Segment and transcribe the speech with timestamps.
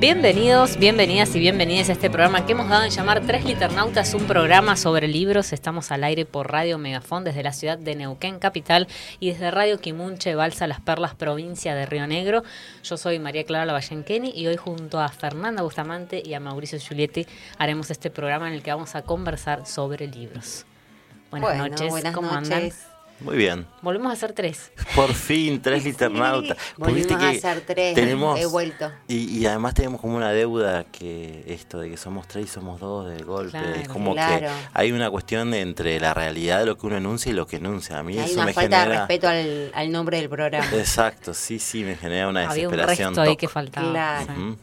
[0.00, 4.24] Bienvenidos, bienvenidas y bienvenidas a este programa que hemos dado en llamar Tres Liternautas, un
[4.24, 5.52] programa sobre libros.
[5.52, 9.78] Estamos al aire por Radio Megafón desde la ciudad de Neuquén, capital, y desde Radio
[9.78, 12.44] Quimunche, Balsa Las Perlas, provincia de Río Negro.
[12.82, 17.26] Yo soy María Clara Lavallenqueni y hoy junto a Fernanda Bustamante y a Mauricio Giulietti
[17.58, 20.64] haremos este programa en el que vamos a conversar sobre libros.
[21.30, 22.50] Buenas noches, buenas ¿cómo noches.
[22.50, 22.72] andan?
[23.20, 23.66] Muy bien.
[23.82, 24.72] Volvemos a hacer tres.
[24.96, 26.56] Por fin, tres liternautas.
[26.76, 27.94] Volvimos a hacer tres.
[27.94, 28.90] Tenemos, He vuelto.
[29.08, 32.80] Y, y además tenemos como una deuda que esto de que somos tres y somos
[32.80, 33.50] dos de golpe.
[33.58, 34.46] Claro, es como claro.
[34.46, 37.46] que hay una cuestión de entre la realidad de lo que uno enuncia y lo
[37.46, 37.98] que enuncia.
[37.98, 39.00] A mí Hay eso una me falta de genera.
[39.06, 40.66] respeto al, al nombre del programa.
[40.72, 43.08] Exacto, sí, sí, me genera una Había un desesperación.
[43.14, 43.90] resto ahí que faltaba.
[43.90, 44.56] Claro.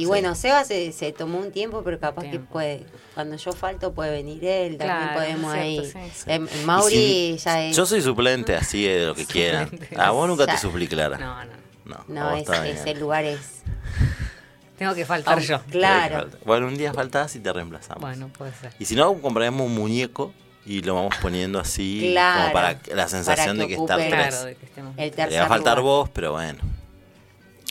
[0.00, 2.86] Y bueno, Seba se, se tomó un tiempo, pero capaz que puede.
[3.14, 4.76] Cuando yo falto, puede venir él.
[4.78, 5.84] También Claro, podemos es ahí.
[5.84, 6.24] sí, sí.
[6.26, 7.76] Em, Mauri si- ya es.
[7.76, 9.68] Yo soy suplente, así de lo que quieran.
[9.96, 10.52] A vos nunca Ya.
[10.54, 11.18] te suplí, Clara.
[11.18, 12.04] No, no.
[12.08, 13.62] No, es, está ese lugar es.
[14.78, 15.60] Tengo que faltar Oh, yo.
[15.70, 16.28] Claro.
[16.46, 18.00] Bueno, un día faltás y te reemplazamos.
[18.00, 18.72] Bueno, puede ser.
[18.78, 20.32] Y si no, compraremos un muñeco
[20.64, 24.08] y lo vamos poniendo así, Claro, como para la sensación para de que ocupe- tres.
[24.28, 24.94] Claro, de que estemos.
[24.96, 25.84] El Le tercer va a faltar lugar.
[25.84, 26.60] vos, pero bueno.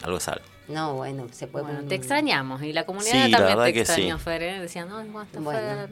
[0.04, 0.42] Algo sale.
[0.70, 3.66] No, bueno, se puede Bueno, poner te extrañamos y la comunidad Sí, la también verdad
[3.66, 4.24] te que extrañó, sí.
[4.24, 4.60] Fer, ¿eh?
[4.60, 5.60] Decían, no, falta Bueno.
[5.60, 5.90] Fer,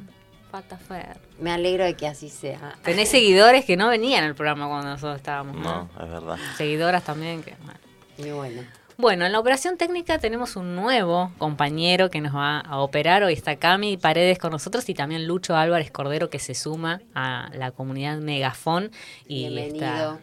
[0.51, 1.17] falta Fer.
[1.39, 2.75] Me alegro de que así sea.
[2.83, 5.89] Tenés seguidores que no venían al programa cuando nosotros estábamos, ¿no?
[5.97, 6.37] No, es verdad.
[6.57, 7.55] Seguidoras también que...
[7.63, 7.79] bueno.
[8.19, 8.61] Muy bueno.
[8.99, 13.21] Bueno, en la operación técnica tenemos un nuevo compañero que nos va a operar.
[13.21, 17.51] Hoy está Cami Paredes con nosotros y también Lucho Álvarez Cordero que se suma a
[17.53, 18.89] la comunidad Megafón.
[19.27, 19.85] Y Bienvenido.
[19.85, 20.19] está-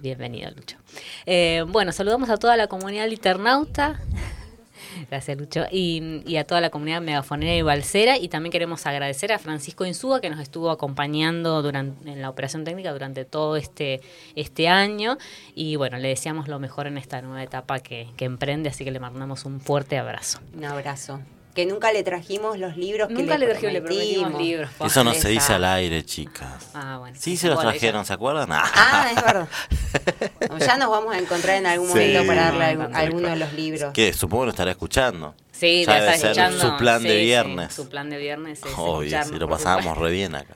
[0.00, 0.76] Bienvenido, Lucho.
[1.26, 4.00] Eh, bueno, saludamos a toda la comunidad liternauta.
[5.10, 5.64] Gracias, Lucho.
[5.70, 8.16] Y, y a toda la comunidad megafonera y balsera.
[8.16, 12.64] Y también queremos agradecer a Francisco Insúa, que nos estuvo acompañando durante, en la operación
[12.64, 14.00] técnica durante todo este,
[14.36, 15.18] este año.
[15.54, 18.68] Y bueno, le deseamos lo mejor en esta nueva etapa que, que emprende.
[18.68, 20.40] Así que le mandamos un fuerte abrazo.
[20.54, 21.20] Un abrazo.
[21.54, 23.82] Que nunca le trajimos los libros que Nunca le, le, le prometimos
[24.30, 24.42] prometimos.
[24.42, 24.70] libros.
[24.84, 26.68] Eso no se dice al aire, chicas.
[26.72, 27.16] Ah, bueno.
[27.18, 28.52] Sí, se los trajeron, ¿se acuerdan?
[28.52, 28.62] Ah.
[28.74, 29.48] Ah, es verdad.
[30.60, 31.94] Ya nos vamos a encontrar en algún Sí.
[31.94, 33.92] momento para darle algún- alguno de los libros.
[33.92, 35.34] Que supongo que lo estará escuchando.
[35.52, 36.60] Sí, Ya debe está ser escuchando.
[36.60, 37.74] su plan de sí, viernes.
[37.74, 40.54] su plan de viernes es Obvio, si lo pasábamos re bien acá.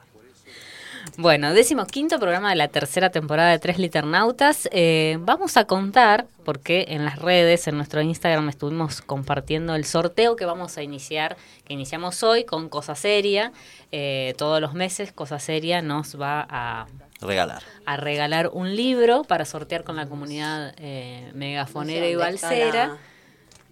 [1.16, 4.68] Bueno, décimo quinto programa de la tercera temporada de Tres Liternautas.
[4.72, 10.36] Eh, vamos a contar, porque en las redes, en nuestro Instagram, estuvimos compartiendo el sorteo
[10.36, 13.52] que vamos a iniciar, que iniciamos hoy con Cosa Seria.
[13.90, 16.86] Eh, todos los meses Cosa Seria nos va a,
[17.20, 17.62] Regalar.
[17.84, 22.96] a regalar un libro para sortear con la comunidad eh, megafonera y balsera.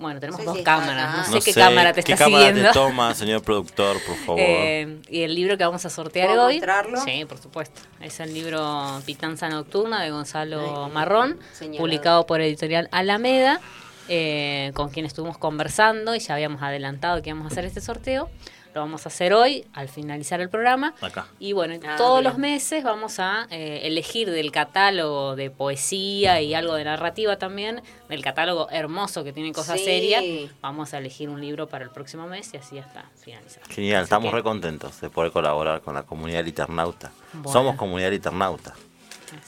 [0.00, 2.70] Bueno, tenemos dos cámaras, no sé qué cámara te qué está cámara siguiendo.
[2.72, 4.40] te toma, señor productor, por favor.
[4.40, 6.54] Eh, y el libro que vamos a sortear ¿Puedo hoy.
[6.54, 7.00] mostrarlo?
[7.02, 7.82] Sí, por supuesto.
[8.00, 11.38] Es el libro Pitanza Nocturna de Gonzalo Marrón,
[11.76, 13.60] publicado por Editorial Alameda,
[14.08, 18.30] eh, con quien estuvimos conversando y ya habíamos adelantado que íbamos a hacer este sorteo.
[18.72, 20.94] Lo vamos a hacer hoy, al finalizar el programa.
[21.00, 21.26] Acá.
[21.40, 22.24] Y bueno, Ah, todos bien.
[22.24, 27.82] los meses vamos a eh, elegir del catálogo de poesía y algo de narrativa también,
[28.08, 29.84] del catálogo hermoso que tiene Cosa Sí.
[29.84, 30.20] Seria.
[30.60, 33.62] Vamos a elegir un libro para el próximo mes y así hasta finalizar.
[33.68, 37.10] Genial, Así estamos que- re contentos de poder colaborar con la comunidad liternauta.
[37.32, 37.50] Bueno.
[37.52, 38.74] Somos comunidad liternauta.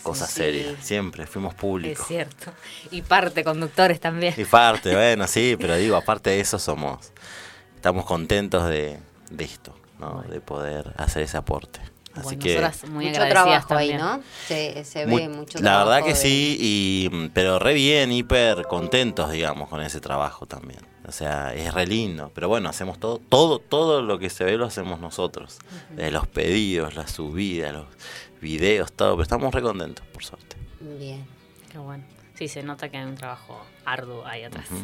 [0.03, 0.35] Cosa Sí.
[0.35, 2.07] seria, siempre fuimos Es públicos.
[2.09, 2.53] cierto.
[2.91, 4.35] Y parte conductores también.
[4.37, 7.13] Y parte, bueno, sí, pero digo, aparte de eso somos,
[7.77, 8.99] estamos contentos de,
[9.33, 10.23] de esto, ¿no?
[10.23, 11.81] De poder hacer ese aporte.
[12.15, 14.07] Así Bueno, que nosotras muy mucho agradecidas trabajo ahí, también.
[14.19, 14.23] ¿no?
[14.47, 15.89] Se, se ve Muy- mucho la trabajo.
[15.91, 20.81] verdad que de- sí, y, pero re bien, hiper contentos, digamos, con ese trabajo también.
[21.09, 22.31] O sea, es re lindo.
[22.35, 25.59] Pero bueno, hacemos todo, todo, todo lo que se ve lo hacemos nosotros.
[25.97, 27.87] De los pedidos, las subidas, los
[28.43, 29.13] videos, todo.
[29.13, 30.57] Pero estamos re contentos, por suerte.
[30.81, 31.25] Bien.
[31.71, 32.05] Qué bueno.
[32.35, 34.67] Sí, se nota que hay un trabajo arduo ahí atrás.
[34.71, 34.83] Ujú.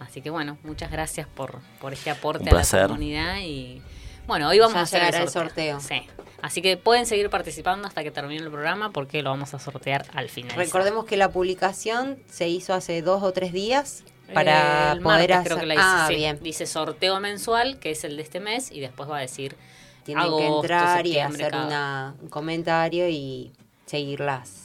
[0.00, 3.82] Así que bueno, muchas gracias por, por este aporte a la comunidad y
[4.26, 5.80] bueno, hoy vamos Ya a hacer el el sorteo.
[5.80, 5.80] sorteo.
[5.80, 6.06] Sí.
[6.42, 10.06] Así que pueden seguir participando hasta que termine el programa porque lo vamos a sortear
[10.14, 10.54] al final.
[10.56, 15.36] Recordemos que la publicación se hizo hace dos o tres días para el poder martes
[15.36, 15.46] hacer.
[15.46, 16.14] creo que la hice, ah, sí.
[16.14, 16.38] bien.
[16.42, 19.56] Dice sorteo mensual, que es el de este mes, y después va a decir
[20.04, 23.52] Tienen que entrar y hacer una, un comentario y
[23.86, 24.57] seguirlas.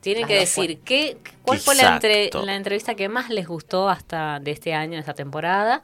[0.00, 4.40] Tienen que decir qué, cuál fue la, entre- la entrevista que más les gustó hasta
[4.40, 5.82] de este año, de esta temporada.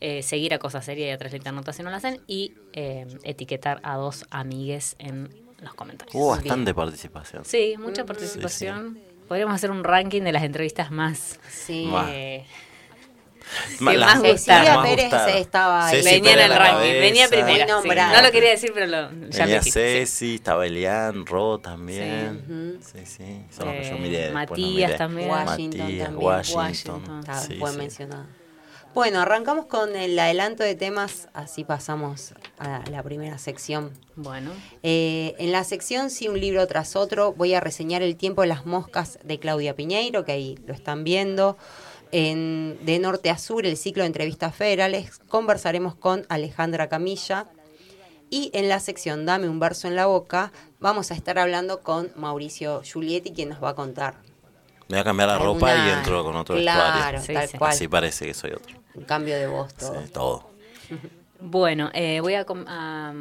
[0.00, 2.20] eh, seguir a Cosa Seria y a Tres Notas si no lo hacen.
[2.26, 5.28] Y eh, etiquetar a dos amigues en
[5.60, 6.14] los comentarios.
[6.14, 7.44] Hubo bastante participación.
[7.44, 8.98] Sí, mucha participación.
[9.28, 11.38] Podríamos hacer un ranking de las entrevistas más...
[11.48, 11.88] Sí.
[12.08, 12.44] Eh,
[13.80, 14.82] Más más Cecilia gustaron.
[14.84, 15.96] Pérez estaba ahí.
[16.02, 17.28] Ceci venía en el ranking, venía.
[17.28, 17.96] Muy sí.
[18.14, 20.06] No lo quería decir, pero lo, ya Venía dijiste, sí.
[20.06, 22.78] Ceci, estaba Elian, Ro también.
[22.82, 23.42] Sí, sí.
[23.50, 24.18] Son los que yo Eh, miré.
[24.18, 24.98] después no Matías miré.
[24.98, 25.28] también.
[25.30, 26.26] Washington Matías, también.
[26.26, 26.62] Washington.
[26.64, 27.18] Washington.
[27.20, 27.76] Está, Sí, fue sí.
[27.78, 28.26] mencionado.
[28.94, 33.90] Bueno, arrancamos con el adelanto de temas, así pasamos a la primera sección.
[34.16, 34.50] Bueno,
[34.82, 38.48] Eh, en la sección Sí, un libro tras otro, voy a reseñar El tiempo de
[38.48, 41.56] las moscas de Claudia Piñeiro, que ahí lo están viendo.
[42.12, 47.46] En De Norte a Sur, el ciclo de entrevistas federales, conversaremos con Alejandra Camilla.
[48.28, 52.10] Y en la sección Dame un verso en la boca, vamos a estar hablando con
[52.16, 54.14] Mauricio Giulietti, quien nos va a contar
[54.88, 57.20] Me voy a cambiar la ropa y entro con otro Claro, vestuario.
[57.22, 57.58] Sí, tal sí.
[57.58, 57.70] cual.
[57.72, 58.76] Así parece que soy otro.
[58.94, 60.02] Un cambio de voz, todo.
[60.02, 60.50] Sí, todo.
[61.44, 62.46] Bueno, eh, voy a,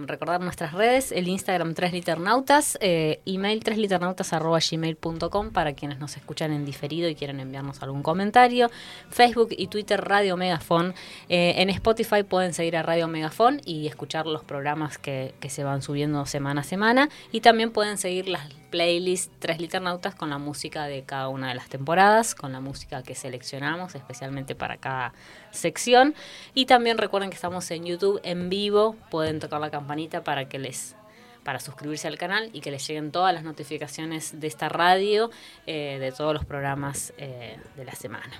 [0.05, 7.09] recordar nuestras redes, el Instagram 3liternautas, eh, email 3liternautas.gmail.com para quienes nos escuchan en diferido
[7.09, 8.69] y quieren enviarnos algún comentario,
[9.09, 10.93] Facebook y Twitter Radio Megafon.
[11.29, 15.81] Eh, en Spotify pueden seguir a Radio Megafon y escuchar los programas que, se van
[15.81, 20.85] subiendo semana a semana y también pueden seguir las playlists 3 liternautas con la música
[20.85, 25.13] de cada una de las temporadas, con la música que seleccionamos especialmente para cada
[25.51, 26.15] sección.
[26.53, 30.59] Y también recuerden que estamos en YouTube en vivo, pueden tocar la campanita para que
[30.59, 30.95] les
[31.43, 35.31] para suscribirse al canal y que les lleguen todas las notificaciones de esta radio,
[35.65, 38.31] eh, de todos los programas eh, de la semana.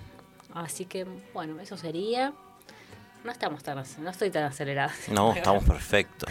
[0.53, 2.33] Así que, bueno, eso sería.
[3.23, 4.93] No estamos tan, no estoy tan acelerada.
[5.11, 6.29] No, estamos perfectos.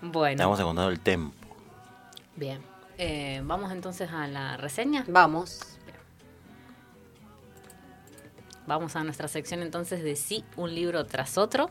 [0.00, 1.36] Bueno, Estamos encontrando el tempo.
[2.36, 2.62] bien.
[2.98, 5.04] Eh, Vamos entonces a la reseña.
[5.08, 5.60] Vamos.
[8.66, 11.70] Vamos a nuestra sección entonces de sí, un libro tras otro.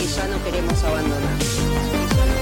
[0.00, 2.40] Que ya no queremos abandonar.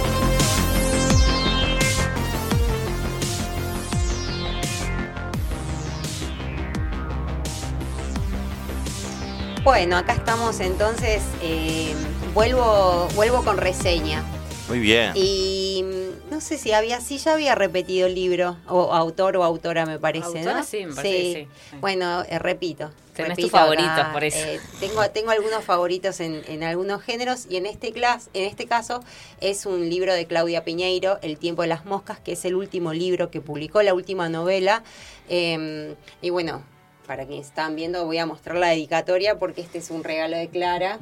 [9.65, 11.21] Bueno, acá estamos entonces.
[11.43, 11.95] eh,
[12.33, 14.23] vuelvo, vuelvo con reseña.
[14.69, 15.11] Muy bien.
[15.17, 19.43] Y mm, no sé si había, sí ya había repetido el libro, o autor o
[19.43, 20.63] autora me parece, Autora ¿no?
[20.63, 21.77] sí, me parece que sí, sí.
[21.81, 22.93] Bueno, eh, repito.
[23.19, 24.39] Tenés repito tus favoritos, acá, por eso.
[24.39, 28.67] eh, tengo, tengo algunos favoritos en, en algunos géneros y en este, clas, en este
[28.67, 29.05] caso
[29.41, 32.93] es un libro de Claudia Piñeiro, El tiempo de las moscas, que es el último
[32.93, 34.83] libro que publicó, la última novela.
[35.29, 36.63] Eh, y bueno,
[37.07, 40.49] para quienes están viendo voy a mostrar la dedicatoria porque este es un regalo de
[40.49, 40.99] Clara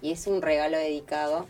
[0.00, 1.46] y es un regalo dedicado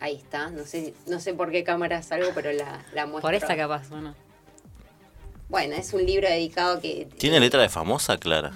[0.00, 3.22] Ahí está, no sé, no sé por qué cámara salgo, pero la, la muestro.
[3.22, 4.14] Por esta capaz, bueno.
[5.48, 7.06] Bueno, es un libro dedicado que...
[7.18, 8.52] ¿Tiene letra de famosa, Clara?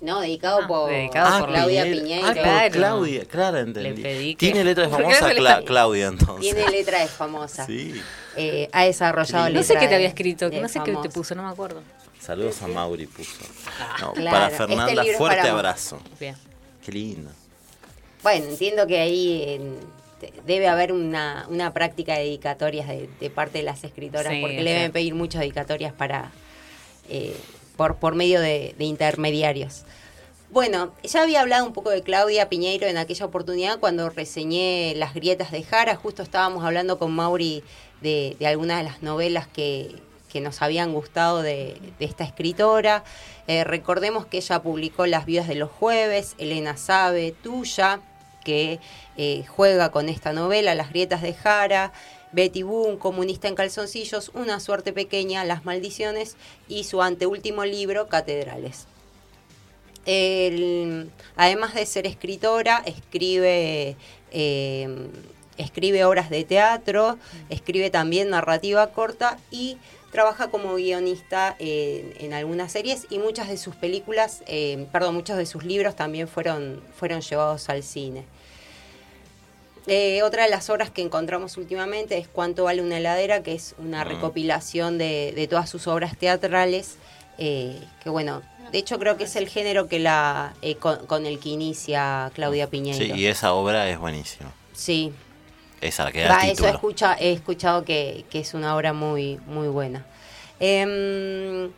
[0.00, 1.82] No, dedicado Ah, por dedicado por Claudia.
[1.84, 2.26] Piñeiro.
[2.26, 2.72] Ah, por Claro.
[2.72, 4.02] Claudia, Clara, entendí.
[4.02, 6.54] Le Tiene letra de ¿Por qué famosa Cla- Claudia, entonces.
[6.54, 7.66] Tiene letra de famosa.
[7.66, 8.00] Sí.
[8.36, 11.08] Eh, ha desarrollado No sé letra qué te había escrito, de no sé qué te
[11.10, 11.82] puso, no me acuerdo.
[12.20, 13.30] Saludos a Mauri puso.
[14.00, 15.98] No, Claro, para este Fernanda, fuerte para- abrazo.
[16.20, 16.36] Bien.
[16.84, 17.30] Qué lindo.
[18.22, 19.97] Bueno, entiendo que ahí te-
[20.46, 24.62] debe haber una, una práctica de dedicatorias de, de parte de las escritoras, Sí, porque
[24.62, 26.32] le deben pedir muchas dedicatorias para,
[27.78, 29.84] por, por medio de, intermediarios.
[30.50, 35.14] Bueno, ya había hablado un poco de Claudia Piñeiro en aquella oportunidad cuando reseñé Las
[35.14, 37.62] grietas de Jara, justo estábamos hablando con Mauri
[38.00, 39.94] de, algunas de las novelas que,
[40.40, 43.04] nos habían gustado de, esta escritora.
[43.46, 48.00] Eh, recordemos que ella publicó Las viudas de los jueves, Elena Sabe, Tuya,
[48.48, 48.80] que
[49.18, 51.92] eh, juega con esta novela, Las grietas de Jara,
[52.32, 56.36] Betty Boone, Comunista en calzoncillos, Una suerte pequeña, Las maldiciones
[56.66, 58.86] y su anteúltimo libro, Catedrales.
[61.36, 63.96] además de ser escritora, escribe,
[64.30, 65.08] eh,
[65.58, 67.18] escribe obras de teatro,
[67.50, 69.76] escribe también narrativa corta y
[70.10, 75.44] trabaja como guionista en algunas series y muchas de sus películas, eh, perdón, muchos de
[75.44, 78.24] sus libros también fueron, fueron llevados al cine.
[79.88, 83.74] Eh, otra de las obras que encontramos últimamente es Cuánto vale una heladera, que es
[83.78, 84.08] una mm.
[84.08, 86.96] recopilación de, todas sus obras teatrales,
[87.38, 91.38] eh, que bueno, de hecho creo que es el género que la eh, con, el
[91.38, 93.14] que inicia Claudia Piñeiro.
[93.14, 94.52] Sí, y esa obra es buenísima.
[94.74, 95.12] Sí.
[95.80, 99.40] Esa la que da Eso he, escucha, he escuchado que, que, es una obra muy,
[99.46, 100.04] muy buena.
[100.60, 101.70] Em,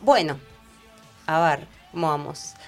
[0.00, 0.38] bueno,
[1.26, 1.75] a ver, ¿cómo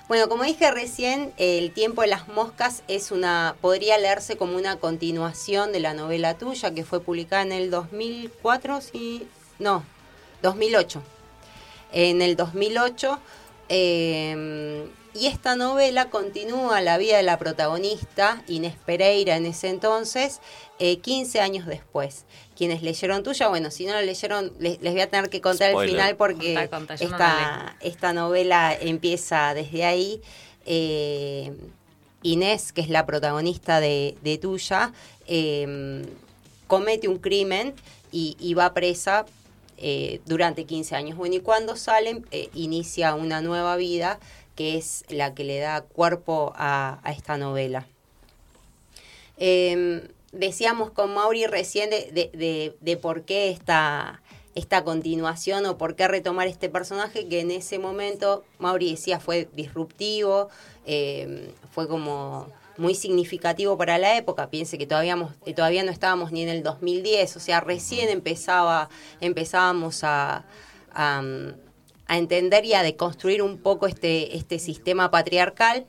[0.08, 4.76] Bueno, como dije recién, El tiempo de las moscas es una podría leerse como una
[4.76, 9.85] continuación de la novela tuya que fue publicada en el 2004, sí, no,
[10.42, 11.02] 2008.
[11.92, 13.18] En el 2008
[13.68, 20.40] eh, y esta novela continúa la vida de la protagonista, Inés Pereira, en ese entonces,
[20.78, 22.25] 15 eh, años después.
[22.59, 25.88] Quienes leyeron tuya, bueno, si no la leyeron, les, voy a tener que contar el
[25.88, 30.21] final porque esta, novela empieza desde ahí.
[30.67, 31.53] Eh,
[32.25, 34.93] Inés, que es la protagonista de, tuya,
[35.29, 36.03] em,
[36.67, 37.75] comete un crimen
[38.11, 39.25] y, va presa
[39.77, 41.17] eh, durante 15 años.
[41.17, 44.19] Bueno, y cuando salen, inicia una nueva vida
[44.57, 47.87] que es la que le da cuerpo a, esta novela.
[49.37, 54.23] Em, decíamos con Mauri recién de, por qué esta,
[54.54, 59.49] esta continuación o por qué retomar este personaje que en ese momento, Mauri decía, fue
[59.54, 60.49] disruptivo,
[60.87, 64.50] em, fue como muy significativo para la época.
[64.50, 65.16] Piense que todavía,
[65.56, 68.88] todavía no estábamos ni en el 2010, o sea, recién empezaba,
[69.20, 70.44] empezábamos a,
[72.08, 75.87] a entender y a deconstruir un poco este, este sistema patriarcal.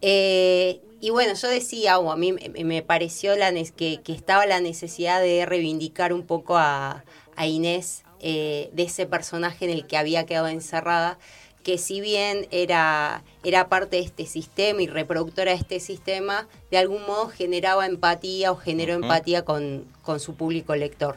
[0.00, 5.46] Eh, y bueno, yo decía, a mí me pareció la que, estaba la necesidad de
[5.46, 7.04] reivindicar un poco a,
[7.42, 11.18] Inés eh, de ese personaje en el que había quedado encerrada,
[11.62, 16.76] que si bien era, era parte de este sistema y reproductora de este sistema, de
[16.76, 19.86] algún modo generaba empatía o generó empatía con,
[20.18, 21.16] su público lector.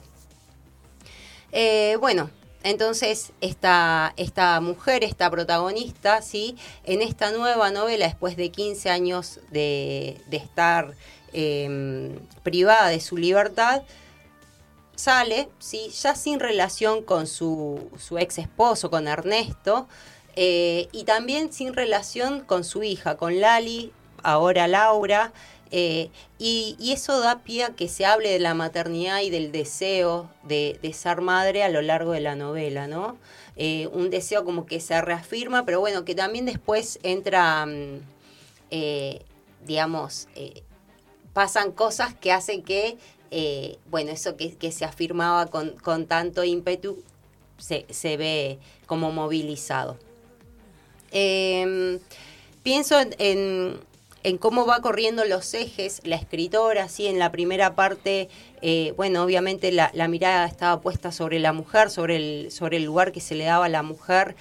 [1.52, 2.30] Eh, bueno,
[2.63, 6.55] entonces, esta, esta mujer, esta protagonista, ¿sí?
[6.86, 10.93] en esta nueva novela, después de 15 años de, estar
[11.34, 13.84] em, privada de su libertad,
[14.96, 15.89] sale, ¿sí?
[15.89, 19.88] ya sin relación con su, su ex esposo, con Ernesto,
[20.38, 23.91] eh, y también sin relación con su hija, con Lali,
[24.24, 25.34] ahora Laura,
[25.75, 30.30] eh, y, eso da pie a que se hable de la maternidad y del deseo
[30.44, 33.18] de, ser madre a lo largo de la novela, ¿no?
[33.56, 38.01] Eh, un deseo como que se reafirma, pero bueno, que también después entra, mm,
[38.70, 39.22] eh,
[39.65, 40.27] digamos,
[41.34, 43.00] pasan cosas que hacen que,
[43.89, 47.03] bueno, eso que, se afirmaba con, tanto ímpetu
[47.58, 49.98] se, ve como movilizado.
[51.10, 52.00] Em,
[52.62, 53.80] pienso en en
[54.39, 58.30] cómo va corriendo los ejes la escritora, así en la primera parte,
[58.62, 63.12] eh, bueno, obviamente la, mirada estaba puesta sobre la mujer, sobre el, sobre el lugar
[63.12, 64.36] que se le daba a la mujer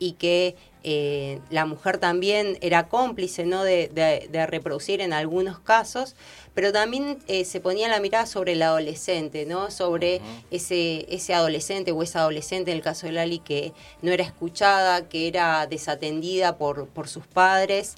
[0.00, 3.64] y que eh, la mujer también era cómplice ¿no?
[3.64, 6.16] de, reproducir en algunos casos,
[6.54, 9.70] pero también eh, se ponía la mirada sobre el adolescente, ¿no?
[9.70, 14.24] sobre ese, ese adolescente o esa adolescente, en el caso de Lali, que no era
[14.24, 17.94] escuchada, que era desatendida por, por sus padres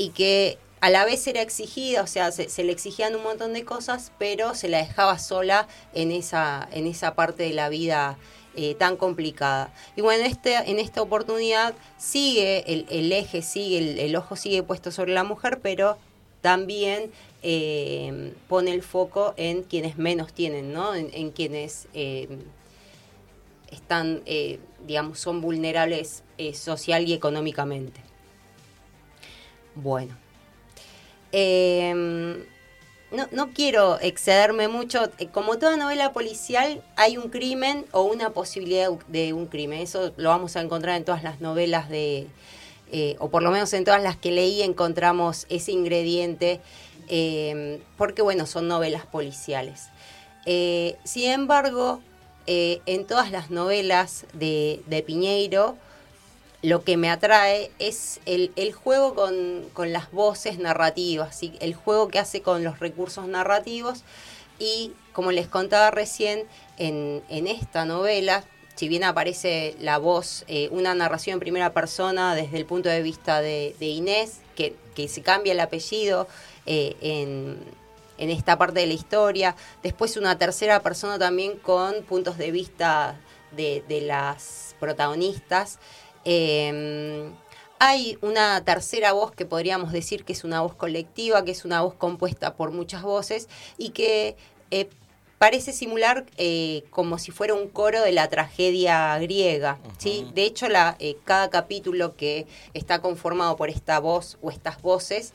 [0.00, 3.66] y que a la vez era exigida, o sea, se, le exigían un montón de
[3.66, 8.16] cosas, pero se la dejaba sola en esa, en esa parte de la vida
[8.56, 9.74] eh, tan complicada.
[9.96, 15.12] Y bueno, este, en esta oportunidad sigue, el, eje sigue, el, ojo sigue puesto sobre
[15.12, 15.98] la mujer, pero
[16.40, 17.10] también
[17.42, 20.94] eh, pone el foco en quienes menos tienen, ¿no?
[20.94, 22.26] En, quienes eh,
[23.70, 24.22] están,
[24.86, 26.22] digamos, son vulnerables
[26.54, 28.09] social y económicamente.
[29.74, 30.16] Bueno.
[31.32, 32.44] Em,
[33.10, 35.10] no, no quiero excederme mucho.
[35.18, 39.80] Eh, como toda novela policial, hay un crimen o una posibilidad de un crimen.
[39.80, 42.26] Eso lo vamos a encontrar en todas las novelas de,
[42.92, 46.60] eh, o por lo menos en todas las que leí encontramos ese ingrediente,
[47.08, 49.88] eh, porque bueno, son novelas policiales.
[51.04, 52.00] sin embargo,
[52.46, 55.76] en todas las novelas de, de Piñeiro,
[56.62, 62.42] lo que me atrae es el, juego con, las voces narrativas, el juego que hace
[62.42, 64.02] con los recursos narrativos
[64.58, 66.44] y como les contaba recién,
[66.76, 72.56] en, esta novela, si bien aparece la voz, eh, una narración en primera persona desde
[72.56, 74.74] el punto de vista de, Inés, que,
[75.08, 76.28] se cambia el apellido
[76.66, 77.80] eh, en,
[78.18, 83.18] esta parte de la historia, después una tercera persona también con puntos de vista
[83.52, 85.78] de las protagonistas.
[86.24, 87.32] Em,
[87.78, 91.80] hay una tercera voz que podríamos decir que es una voz colectiva, que es una
[91.80, 93.48] voz compuesta por muchas voces
[93.78, 94.36] y que
[94.70, 94.88] eh,
[95.38, 99.78] parece simular eh, como si fuera un coro de la tragedia griega.
[99.96, 100.26] ¿sí?
[100.34, 105.32] De hecho, la, eh, cada capítulo que está conformado por esta voz o estas voces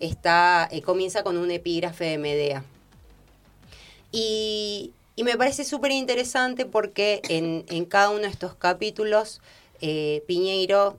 [0.00, 2.64] está, comienza con un epígrafe de Medea.
[4.12, 9.42] Y, y me parece súper interesante porque en, cada uno de estos capítulos
[9.82, 10.96] eh, Piñeiro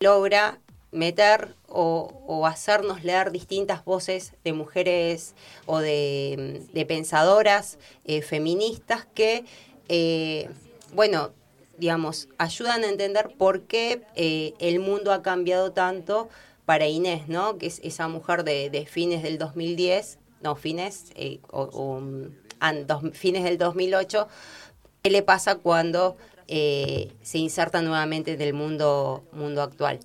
[0.00, 0.58] logra
[0.90, 9.44] meter o, hacernos leer distintas voces de mujeres o de, pensadoras eh, feministas que,
[9.88, 10.50] eh,
[10.92, 11.30] bueno,
[11.78, 14.02] digamos, ayudan a entender por qué
[14.58, 16.28] el mundo ha cambiado tanto
[16.64, 17.58] para Inés, ¿no?
[17.58, 21.12] Que es esa mujer de, fines del 2010, no, fines,
[21.52, 22.02] o
[23.12, 24.28] fines del 2008,
[25.02, 26.16] ¿qué le pasa cuando
[26.48, 30.00] eh, se inserta nuevamente en el mundo, mundo actual?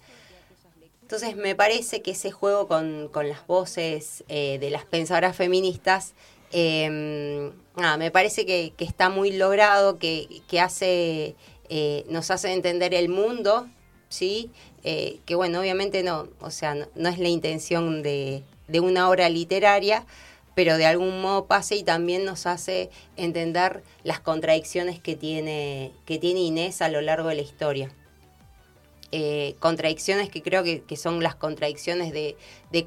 [1.02, 6.14] Entonces me parece que ese juego con, las voces eh, de las pensadoras feministas
[6.52, 7.52] em,
[7.98, 11.36] me parece que, está muy logrado, que, hace,
[11.70, 13.68] eh, nos hace entender el mundo,
[14.10, 14.52] ¿sí?
[14.84, 20.06] que bueno, obviamente no, o sea, no, es la intención de, de, una obra literaria,
[20.58, 26.17] pero de algún modo pasa y también nos hace entender las contradicciones que tiene, que
[26.17, 27.91] tiene Inés a lo largo de la historia.
[29.12, 32.36] Eh, contradicciones que creo que, son las contradicciones de,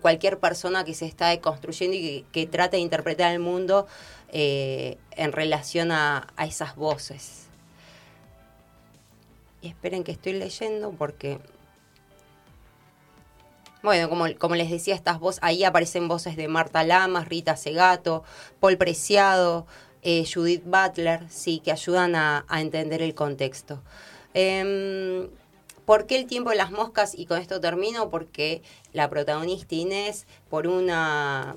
[0.00, 3.86] cualquier persona que se está deconstruyendo y que, trata de interpretar el mundo
[4.32, 7.46] eh, en relación a, a esas voces.
[9.62, 11.38] Y esperen que estoy leyendo porque
[13.82, 18.22] bueno, como, como les decía, estas voces, ahí aparecen voces de Marta Lamas, Rita Segato,
[18.60, 19.66] Paul Preciado,
[20.02, 23.82] eh, Judith Butler, sí, que ayudan a, entender el contexto.
[24.34, 25.28] Em,
[25.84, 27.14] ¿Por qué el tiempo de las moscas?
[27.18, 28.62] Y con esto termino, porque
[28.92, 31.56] la protagonista Inés, por, una,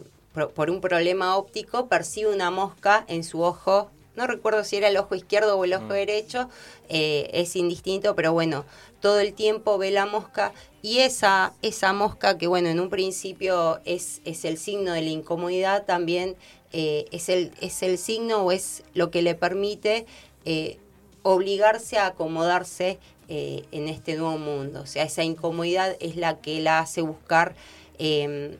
[0.55, 4.97] por un problema óptico, percibe una mosca en su ojo no recuerdo si era el
[4.97, 5.93] ojo izquierdo o el ojo mm.
[5.93, 6.49] derecho,
[6.89, 8.65] eh, es indistinto, pero bueno,
[9.03, 13.81] todo el tiempo ve la mosca y esa, esa mosca que bueno, en un principio
[13.83, 16.37] es, es el signo de la incomodidad, también
[16.71, 20.05] eh, es, el, es el signo o es lo que le permite
[20.45, 20.77] eh,
[21.21, 22.97] obligarse a acomodarse
[23.29, 24.81] en este nuevo mundo.
[24.81, 27.55] O sea, esa incomodidad es la que la hace buscar
[27.97, 28.57] em,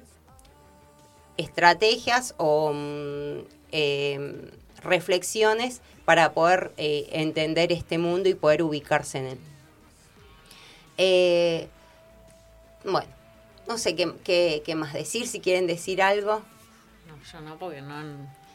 [1.38, 2.72] estrategias o...
[2.74, 4.52] Mm, em,
[4.84, 9.38] reflexiones para poder eh, entender este mundo y poder ubicarse en él.
[11.06, 11.68] Eh,
[12.86, 13.08] bueno,
[13.68, 16.42] no sé qué, qué, más decir, si quieren decir algo.
[17.08, 18.04] No, yo no, porque no...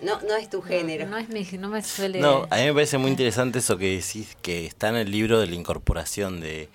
[0.00, 1.06] No, no es tu género.
[1.08, 2.20] No, es mi, no me suele...
[2.20, 5.40] No, a mí me parece muy interesante eso que decís, que está en el libro
[5.40, 6.68] de la incorporación de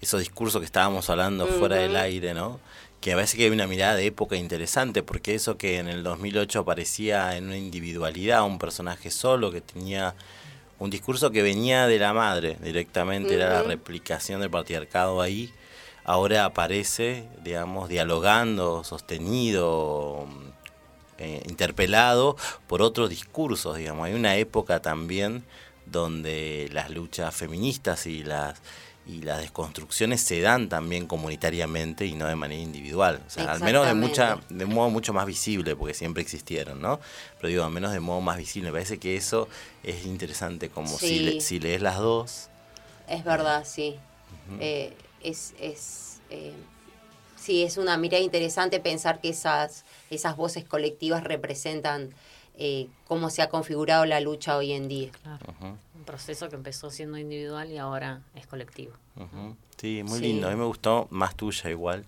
[0.00, 2.60] esos discursos que estábamos hablando fuera del aire, ¿no?
[3.00, 6.02] que a veces que hay una mirada de época interesante, porque eso que en el
[6.02, 10.14] 2008 aparecía en una individualidad, un personaje solo que tenía
[10.78, 15.52] un discurso que venía de la madre directamente, era la replicación del patriarcado ahí,
[16.04, 20.26] ahora aparece, digamos, dialogando, sostenido,
[21.18, 22.36] eh, interpelado
[22.66, 24.06] por otros discursos, digamos.
[24.06, 25.44] Hay una época también
[25.84, 28.60] donde las luchas feministas y las
[29.08, 33.22] y las desconstrucciones se dan también comunitariamente y no de manera individual.
[33.26, 37.00] O sea, al menos de mucha, de modo mucho más visible, porque siempre existieron, ¿no?
[37.36, 38.68] Pero digo, al menos de modo más visible.
[38.68, 39.48] Me parece que eso
[39.82, 42.50] es interesante, como si, si lees las dos.
[43.08, 43.96] Es verdad, sí.
[44.60, 44.92] Eh,
[45.22, 46.52] es, es eh,
[47.36, 52.10] sí, es una mirada interesante pensar que esas, esas voces colectivas representan
[52.60, 55.10] eh, cómo se ha configurado la lucha hoy en día.
[55.60, 58.92] Un proceso que empezó siendo individual y ahora es colectivo.
[59.76, 60.48] Sí, muy lindo.
[60.48, 62.04] A mí me gustó más tuya igual.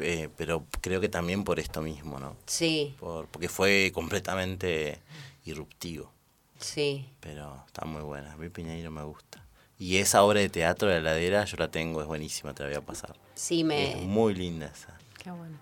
[0.00, 2.36] eh, pero creo que también por esto mismo, ¿no?
[2.46, 5.00] Sí, Por, porque fue completamente
[5.44, 6.12] irruptivo.
[6.58, 7.08] sí.
[7.20, 8.32] Pero está muy buena.
[8.32, 9.42] A mí Piñeiro me gusta.
[9.78, 12.68] Y esa obra de teatro de la heladera yo la tengo, es buenísima, te la
[12.68, 13.16] voy a pasar.
[13.34, 13.92] Sí, me...
[13.92, 14.96] Es muy linda esa.
[15.22, 15.56] Qué bueno.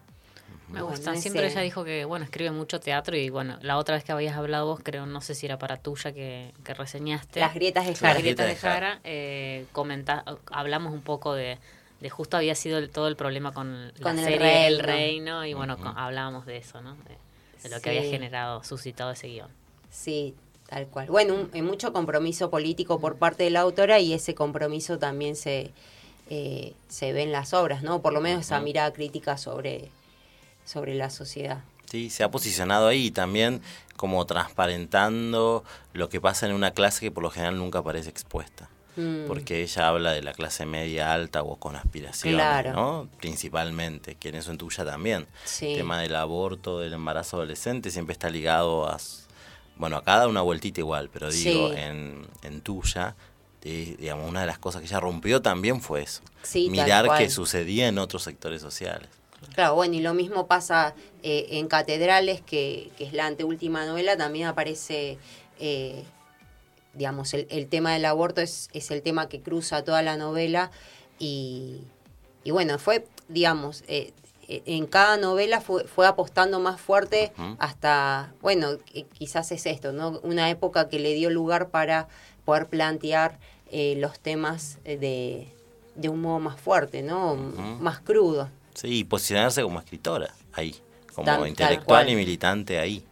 [0.68, 1.12] Me Bueno, gusta.
[1.12, 4.12] ese- Siempre ella dijo que, bueno, escribe mucho teatro y, bueno, la otra vez que
[4.12, 7.38] habías hablado vos, creo, no sé si era para tuya que, que reseñaste.
[7.40, 8.14] Las grietas de Las Jara.
[8.14, 9.00] de Grietas de Jara.
[9.04, 11.58] Eh, comenta- hablamos un poco de,
[12.00, 15.44] de justo había sido el- todo el problema con, Con la el serie El reino.
[15.46, 16.94] Y, bueno, con- hablábamos de eso, ¿no?
[16.96, 17.16] De,
[17.62, 19.48] de lo que había generado, suscitado ese guion.
[19.90, 20.34] Sí,
[20.68, 21.06] tal cual.
[21.06, 25.36] Bueno, un- eh, mucho compromiso político por parte de la autora y ese compromiso también
[25.36, 25.70] se,
[26.28, 28.02] eh, se ve en las obras, ¿no?
[28.02, 29.90] Por lo menos esa mirada crítica sobre,
[30.66, 31.64] sobre la sociedad.
[31.90, 33.62] Sí, se ha posicionado ahí también
[33.96, 38.68] como transparentando lo que pasa en una clase que por lo general nunca aparece expuesta.
[38.96, 42.72] Mm, Porque ella habla de la clase media alta o con aspiraciones, Claro.
[42.72, 43.08] ¿no?
[43.18, 45.26] Principalmente, que en eso en tuya también.
[45.44, 45.72] Sí.
[45.72, 48.96] El tema del aborto, del embarazo adolescente siempre está ligado a...
[49.76, 51.74] Bueno, acá da una vueltita igual, pero digo, Sí.
[51.76, 53.14] en, en tuya,
[53.62, 56.22] digamos, una de las cosas que ella rompió también fue eso.
[56.42, 59.08] Sí, Mirar qué sucedía en otros sectores sociales.
[59.56, 64.16] Claro, bueno, y lo mismo pasa eh, en Catedrales, que, que es la anteúltima novela,
[64.16, 65.18] también aparece,
[65.58, 66.04] eh,
[66.94, 70.70] digamos, el, el tema del aborto es, es el tema que cruza toda la novela
[71.18, 71.80] y,
[72.44, 74.12] y bueno, fue, digamos, eh,
[74.48, 80.20] en cada novela fue, fue apostando más fuerte hasta, bueno, qui- quizás es esto, ¿no?
[80.22, 82.06] Una época que le dio lugar para
[82.44, 83.38] poder plantear
[83.72, 85.48] eh, los temas de,
[85.96, 87.34] de un modo más fuerte, ¿no?
[87.80, 88.48] Más crudo.
[88.76, 90.76] Sí, y posicionarse como escritora ahí,
[91.14, 93.04] como intelectual y militante ahí.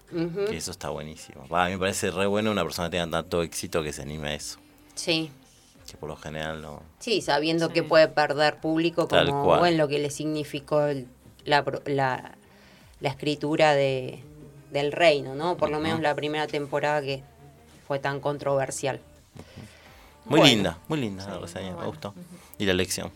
[0.49, 1.45] Que eso está buenísimo.
[1.51, 4.29] A mí me parece re bueno una persona que tenga tanto éxito que se anime
[4.29, 4.59] a eso.
[4.95, 5.31] Sí,
[5.91, 6.83] Que por lo general no.
[7.01, 7.73] sí, sabiendo Sí.
[7.73, 9.59] que puede perder público Tal como cual.
[9.61, 11.09] bueno, lo que le significó el-
[11.45, 12.37] la, la,
[13.01, 14.23] la escritura de,
[14.71, 15.57] del reino, ¿no?
[15.57, 17.23] Por lo menos la primera temporada que
[17.89, 19.01] fue tan controversial.
[20.27, 20.55] Muy Bueno.
[20.55, 22.15] linda, muy linda la reseña, me gustó.
[22.59, 23.11] Y la lección.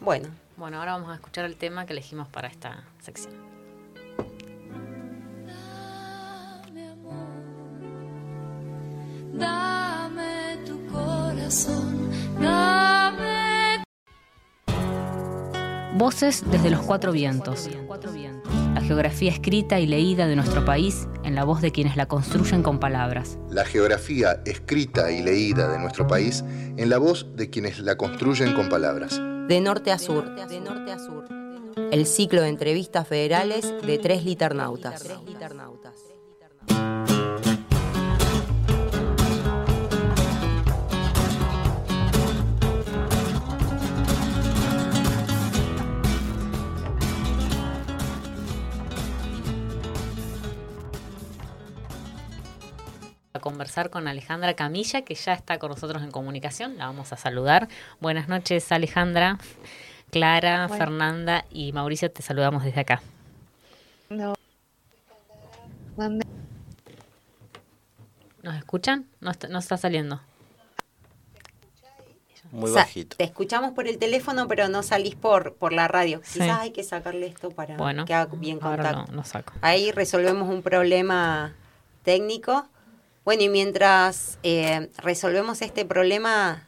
[0.00, 3.34] Bueno, Bueno, ahora vamos a escuchar el tema que elegimos para esta sección.
[5.46, 7.26] Dame amor,
[9.32, 12.10] dame tu corazón,
[12.40, 13.82] dame
[15.94, 17.68] Voces desde los cuatro vientos.
[18.74, 22.62] La geografía escrita y leída de nuestro país en la voz de quienes la construyen
[22.62, 23.38] con palabras.
[23.50, 26.42] La geografía escrita y leída de nuestro país
[26.76, 29.20] en la voz de quienes la construyen con palabras.
[29.48, 30.24] De norte a sur.
[31.90, 35.08] El ciclo de entrevistas federales de tres liternautas.
[53.34, 56.76] A conversar con Alejandra Camilla, que ya está con nosotros en comunicación.
[56.76, 57.66] La vamos a saludar.
[57.98, 59.38] Buenas noches, Alejandra.
[60.10, 63.00] Clara, Fernanda y Mauricio, te saludamos desde acá.
[64.10, 64.34] No.
[65.96, 66.26] Mande-
[68.42, 69.06] ¿Nos escuchan?
[69.20, 70.20] No está, no está saliendo.
[72.50, 73.16] Muy bajito.
[73.16, 76.20] Te escuchamos por el teléfono, pero no salís por, por la radio.
[76.22, 76.40] Sí.
[76.40, 79.24] Quizás hay que sacarle esto para Bueno, que haga bien ahora contacto.
[79.24, 79.54] saco.
[79.62, 81.54] Ahí resolvemos un problema
[82.02, 82.68] técnico.
[83.24, 86.66] Bueno, y mientras eh, resolvemos este problema,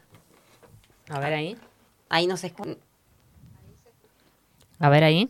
[1.09, 1.57] A ver ahí.
[2.09, 2.77] ahí nos escu-
[4.79, 5.29] A ver ahí.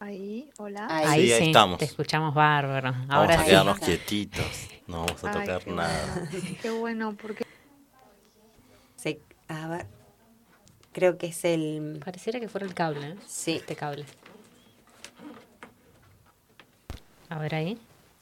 [0.00, 0.86] Ahí, hola.
[0.90, 1.06] Ahí.
[1.06, 1.78] Ahí Sí, ahí estamos.
[1.78, 2.92] Te escuchamos bárbaro.
[2.92, 3.50] Vamos Ahora a sí.
[3.50, 4.68] quedarnos quietitos.
[4.86, 6.14] No vamos a Ay, tocar qué nada.
[6.14, 6.58] bueno.
[6.62, 7.44] Qué bueno, porque
[8.96, 9.86] se- a ver,
[10.92, 12.00] creo que es el...
[12.04, 13.16] Pareciera que fuera el cable, ¿eh?
[13.26, 14.04] Sí, Este cable.
[17.28, 17.78] A ver ahí.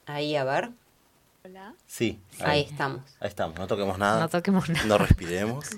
[0.06, 0.70] ahí, a ver.
[1.48, 1.74] Hola.
[1.86, 3.02] Sí, Ahí ahí, estamos.
[3.20, 3.58] ahí estamos.
[3.58, 4.20] No toquemos nada.
[4.20, 4.84] No toquemos nada.
[4.86, 5.66] No respiremos.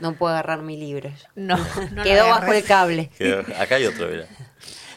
[0.00, 1.08] No puedo agarrar mi libro.
[1.36, 1.56] No,
[1.92, 3.10] no Quedó bajo el cable.
[3.60, 4.26] Acá hay otro, mira.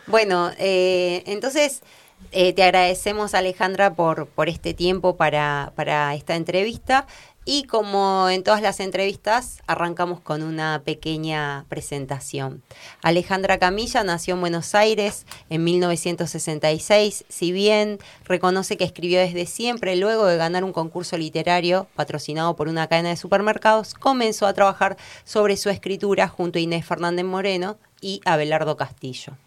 [0.07, 1.83] Bueno, eh, entonces
[2.31, 7.05] eh, te agradecemos Alejandra por, por este tiempo para, para esta entrevista
[7.49, 12.61] y como en todas las entrevistas arrancamos con una pequeña presentación.
[13.01, 19.95] Alejandra Camilla nació en Buenos Aires en 1966, si bien reconoce que escribió desde siempre,
[19.95, 24.97] luego de ganar un concurso literario patrocinado por una cadena de supermercados, comenzó a trabajar
[25.23, 29.37] sobre su escritura junto a Inés Fernández Moreno y Abelardo Castillo.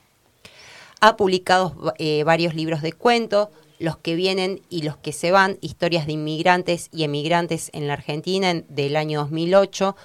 [1.03, 5.59] Ha publicado eh, varios libros de cuento, Los que vienen y los que se van,
[5.63, 9.97] historias de inmigrantes y emigrantes en la Argentina en- del año 2008.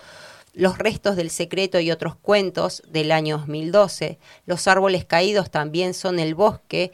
[0.53, 4.17] Los restos del secreto y otros cuentos del año 2012.
[4.45, 6.93] Los árboles caídos también son el bosque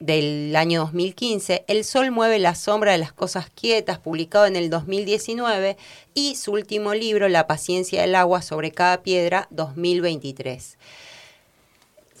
[0.00, 4.70] del año 2015, El Sol mueve la sombra de las cosas quietas, publicado en el
[4.70, 5.76] 2019,
[6.14, 10.78] y su último libro, La paciencia del agua sobre cada piedra, 2023.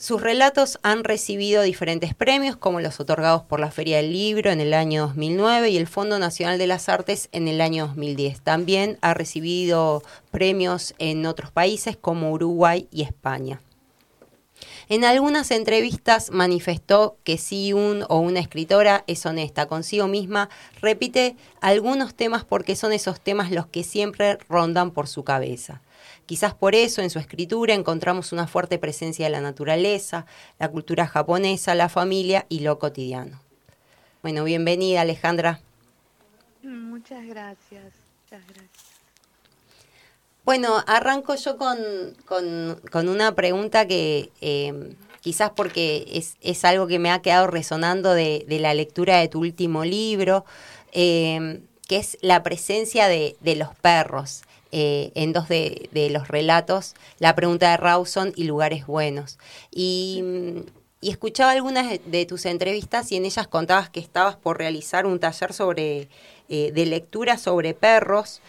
[0.00, 4.58] Sus relatos han recibido diferentes premios, como los otorgados por la Feria del Libro en
[4.58, 8.40] el año 2009 y el Fondo Nacional de las Artes en el año 2010.
[8.40, 13.60] También ha recibido premios en otros países como Uruguay y España.
[14.88, 20.48] En algunas entrevistas manifestó que si un o una escritora es honesta consigo misma,
[20.80, 25.82] repite algunos temas porque son esos temas los que siempre rondan por su cabeza.
[26.30, 30.26] Quizás por eso en su escritura encontramos una fuerte presencia de la naturaleza,
[30.60, 33.40] la cultura japonesa, la familia y lo cotidiano.
[34.22, 35.58] Bueno, bienvenida Alejandra.
[36.62, 37.82] Muchas gracias.
[38.22, 38.84] Muchas gracias.
[40.44, 41.78] Bueno, arranco yo con,
[42.26, 47.48] con, con una pregunta que eh, quizás porque es, es, algo que me ha quedado
[47.48, 50.44] resonando de, de la lectura de tu último libro,
[50.92, 54.44] eh, que es la presencia de, de los perros.
[54.72, 59.38] Eh, en dos de, los relatos, La pregunta de Rawson y Lugares Buenos.
[59.72, 60.22] Y,
[61.00, 65.18] y, escuchaba algunas de tus entrevistas y en ellas contabas que estabas por realizar un
[65.18, 66.08] taller sobre,
[66.48, 68.40] de lectura sobre perros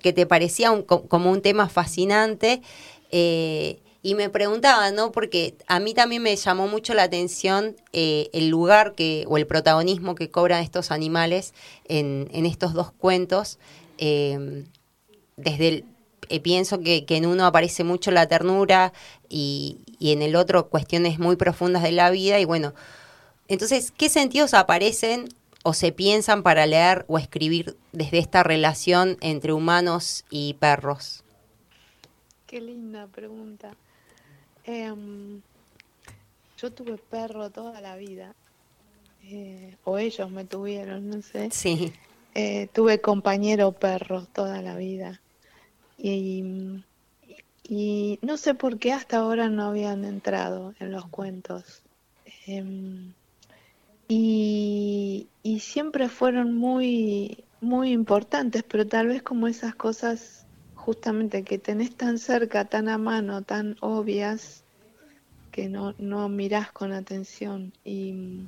[0.00, 2.62] que te parecía como un tema fascinante.
[3.12, 5.12] Eh, y me preguntaba, ¿no?
[5.12, 9.46] Porque a mí también me llamó mucho la atención eh, el lugar que, o el
[9.46, 11.52] protagonismo que cobran estos animales
[11.86, 13.58] en, estos dos cuentos.
[13.98, 14.64] Eh,
[15.40, 15.84] desde el,
[16.28, 18.92] eh, pienso que, que, en uno aparece mucho la ternura
[19.28, 22.38] y, y en el otro cuestiones muy profundas de la vida.
[22.40, 22.74] Y bueno,
[23.48, 25.28] entonces, ¿qué sentidos aparecen
[25.62, 31.24] o se piensan para leer o escribir desde esta relación entre humanos y perros?
[32.46, 33.74] Qué linda pregunta.
[34.64, 34.92] Eh,
[36.60, 38.34] yo tuve perro toda la vida,
[39.24, 41.48] eh, o ellos me tuvieron, no sé.
[41.50, 41.92] Sí.
[42.34, 45.20] Eh, tuve compañero perro toda la vida.
[46.02, 46.82] Y,
[47.62, 51.82] y, no sé por qué hasta ahora no habían entrado en los cuentos.
[52.46, 53.12] Em,
[54.08, 61.58] y, y, siempre fueron muy, muy importantes, pero tal vez como esas cosas justamente que
[61.58, 64.64] tenés tan cerca, tan a mano, tan obvias,
[65.52, 67.74] que no, no mirás con atención.
[67.84, 68.44] Y,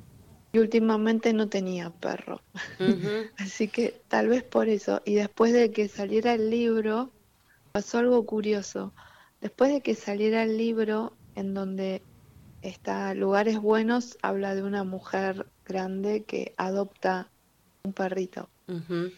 [0.53, 2.41] y últimamente no tenía perro.
[2.79, 3.29] Uh -huh.
[3.37, 5.03] Así que tal vez por eso.
[5.05, 7.11] Y después de que saliera el libro,
[7.73, 8.93] pasó algo curioso.
[9.41, 12.03] Después de que saliera el libro en donde
[12.61, 17.29] está Lugares Buenos, habla de una mujer grande que adopta
[17.83, 18.47] un perrito.
[18.67, 19.13] Uh -huh.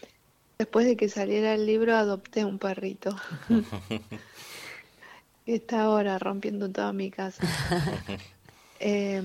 [0.58, 3.14] Después de que saliera el libro, adopté un perrito.
[5.46, 7.46] Está ahora rompiendo toda mi casa.
[8.80, 9.22] eh,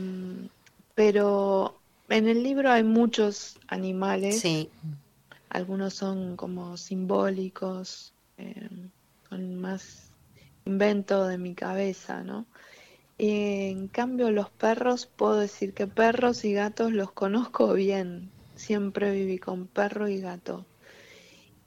[0.94, 4.42] pero en el libro hay muchos animales.
[4.42, 4.70] Sí.
[5.48, 8.70] Algunos son como simbólicos, eh,
[9.32, 10.10] son más
[10.66, 12.46] invento de mi cabeza, ¿no?
[13.18, 18.30] En cambio, los perros, puedo decir que perros y gatos los conozco bien.
[18.56, 20.66] Siempre viví con perro y gato.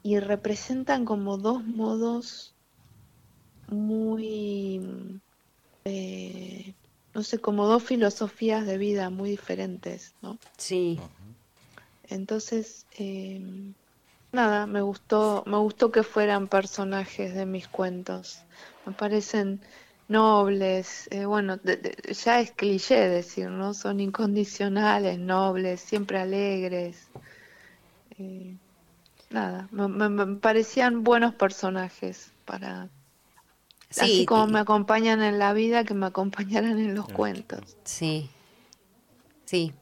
[0.02, 2.54] Y representan como dos modos
[3.68, 5.20] muy,
[5.84, 6.74] eh,
[7.14, 10.38] no sé, como dos filosofías de vida muy diferentes, ¿no?
[10.58, 11.00] Sí.
[12.10, 13.72] Entonces, eh,
[14.34, 18.40] nada, me gustó, me gustó que fueran personajes de mis cuentos.
[18.84, 19.60] Me parecen
[20.08, 23.72] nobles, eh, bueno, de, de, ya es cliché decir, ¿no?
[23.74, 27.08] Son incondicionales, nobles, siempre alegres.
[28.18, 28.56] Eh,
[29.30, 32.88] nada, me, me, me, parecían buenos personajes para...
[33.90, 37.76] Sí, así como me acompañan en la vida, que me acompañaran en los cuentos.
[37.84, 38.28] Sí,
[39.44, 39.72] sí.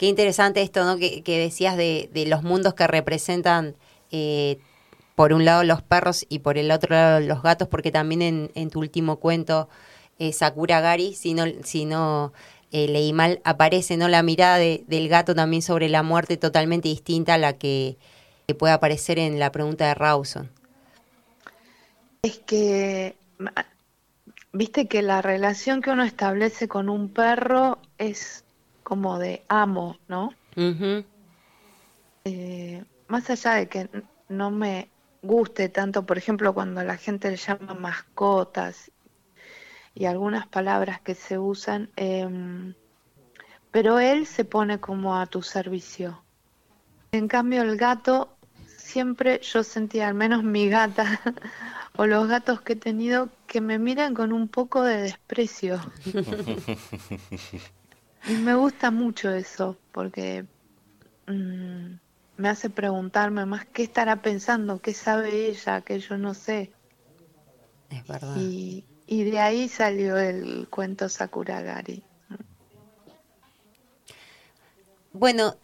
[0.00, 0.96] Qué interesante esto, ¿no?
[0.96, 3.76] Que, decías de, los mundos que representan
[4.10, 4.56] eh,
[5.14, 8.70] por un lado los perros y por el otro lado los gatos, porque también en,
[8.70, 9.68] tu último cuento,
[10.18, 12.32] eh, Sakura Gari, si no,
[12.72, 16.88] eh, leí mal, aparece no la mirada de, del gato también sobre la muerte totalmente
[16.88, 17.98] distinta a la que,
[18.46, 20.50] que puede aparecer en la pregunta de Rawson.
[22.22, 23.16] Es que,
[24.54, 28.44] viste que la relación que uno establece con un perro es
[28.90, 30.34] como de amo, ¿no?
[30.56, 31.04] Uh -huh.
[32.24, 33.88] eh, más allá de que
[34.28, 34.88] no me
[35.22, 38.90] guste tanto, por ejemplo, cuando la gente le llama mascotas
[39.94, 42.74] y algunas palabras que se usan, eh,
[43.70, 46.24] pero él se pone como a tu servicio.
[47.12, 48.34] En cambio, el gato,
[48.76, 51.06] siempre yo sentía, al menos mi gata,
[51.96, 55.78] o los gatos que he tenido que me miran con un poco de desprecio.
[58.24, 60.46] y me gusta mucho eso, porque
[61.28, 61.94] mm,
[62.38, 66.76] me hace preguntarme más qué estará pensando, qué sabe ella, que yo no sé.
[67.88, 68.50] Es verdad.
[68.50, 72.08] Y, y de ahí salió el cuento Sakuragari.
[75.12, 75.56] Bueno,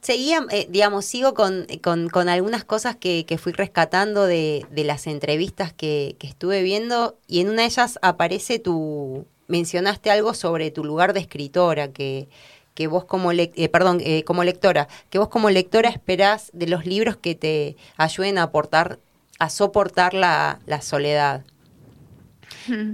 [0.00, 4.84] seguía, eh, digamos, sigo con, con- con algunas cosas que, que fui rescatando de, de
[4.84, 10.32] las entrevistas que, que estuve viendo y en una de ellas aparece tu, mencionaste algo
[10.34, 12.28] sobre tu lugar de escritora, que,
[12.74, 16.66] que vos como, lec- eh, perdón, eh, como lectora, que vos como lectora esperás de
[16.68, 18.98] los libros que te ayuden a aportar,
[19.38, 21.44] a soportar la, la soledad.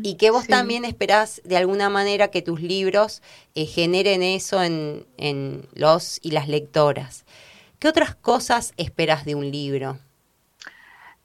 [0.03, 0.49] Y que vos Sí.
[0.49, 3.23] también esperás de alguna manera que tus libros
[3.55, 7.25] eh, generen eso en, en los y las lectoras.
[7.79, 9.99] ¿Qué otras cosas esperás de un libro?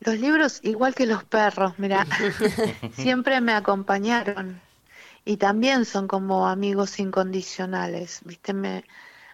[0.01, 2.05] Los libros, igual que los perros, mira,
[2.91, 4.61] siempre me acompañaron
[5.25, 8.53] y también son como amigos incondicionales, ¿viste?
[8.53, 8.83] Me,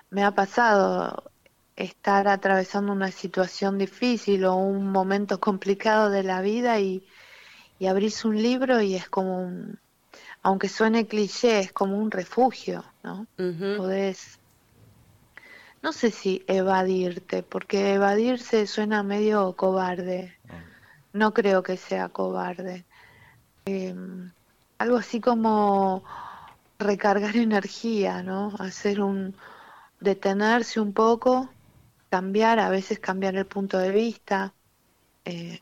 [0.10, 1.32] me ha pasado
[1.76, 7.08] estar atravesando una situación difícil o un momento complicado de la vida y,
[7.80, 9.80] y abrís un libro y es como un,
[10.44, 13.28] aunque suene cliché, es como un refugio, ¿no?
[13.40, 13.78] Ujú.
[13.78, 14.40] Podés,
[15.82, 20.36] no sé si evadirte, porque evadirse suena medio cobarde.
[21.14, 22.88] No creo que sea cobarde.
[23.66, 23.96] Eh,
[24.80, 26.04] algo así como
[26.80, 28.54] recargar energía, ¿no?
[28.58, 29.36] Hacer un,
[30.00, 31.50] detenerse un poco,
[32.10, 34.54] cambiar, a veces cambiar el punto de vista.
[35.26, 35.60] Eh,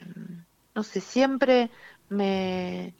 [0.75, 1.69] no sé, siempre
[2.09, 2.93] me,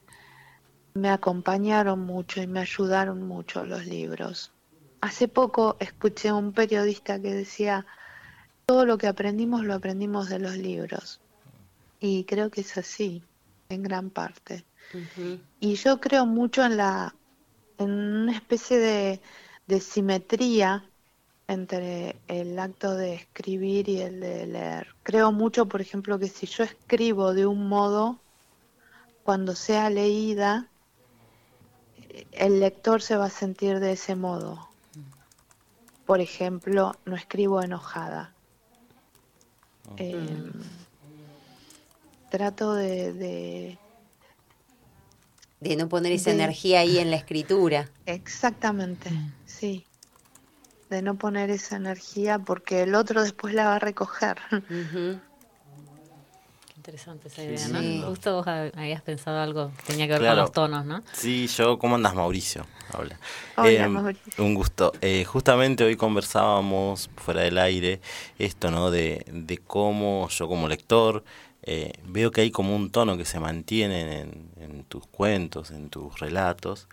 [0.95, 4.51] me acompañaron mucho y me ayudaron mucho los libros.
[4.99, 7.85] Hace poco escuché a un periodista que decía,
[8.65, 11.21] todo lo que aprendimos lo aprendimos de los libros.
[11.99, 13.23] Y creo que es así,
[13.69, 14.65] en gran parte.
[15.59, 17.13] Y yo creo mucho en la
[17.79, 19.21] en una especie de,
[19.67, 20.83] de simetría
[21.47, 24.87] entre el acto de escribir y el de leer.
[25.03, 28.19] Creo mucho, por ejemplo, que si yo escribo de un modo,
[29.23, 30.67] cuando sea leída,
[32.31, 34.67] el lector se va a sentir de ese modo.
[36.05, 38.33] Por ejemplo, no escribo enojada.
[39.97, 40.51] Eh,
[42.29, 43.77] trato de- de,
[45.59, 47.89] De no poner esa De- energía ahí en la escritura.
[48.05, 49.09] Exactamente,
[49.45, 49.85] sí.
[50.89, 54.37] De no poner esa energía porque el otro después la va a recoger.
[56.67, 57.79] Qué interesante esa idea, ¿no?
[57.81, 58.01] Sí.
[58.05, 60.35] Justo vos hab- habías pensado algo que tenía que ver Claro.
[60.35, 61.03] con los tonos, ¿no?
[61.11, 62.65] Sí, yo, ¿cómo andas, Mauricio?
[62.97, 63.19] Hola.
[63.57, 64.31] Hola, Eh, Mauricio.
[64.43, 64.93] Un gusto.
[65.01, 67.99] Eh, justamente hoy conversábamos fuera del aire
[68.39, 68.91] esto, ¿no?
[68.91, 71.23] De, de cómo yo como lector
[71.69, 76.17] eh, veo que hay como un tono que se mantiene en, tus cuentos, en tus
[76.17, 76.87] relatos,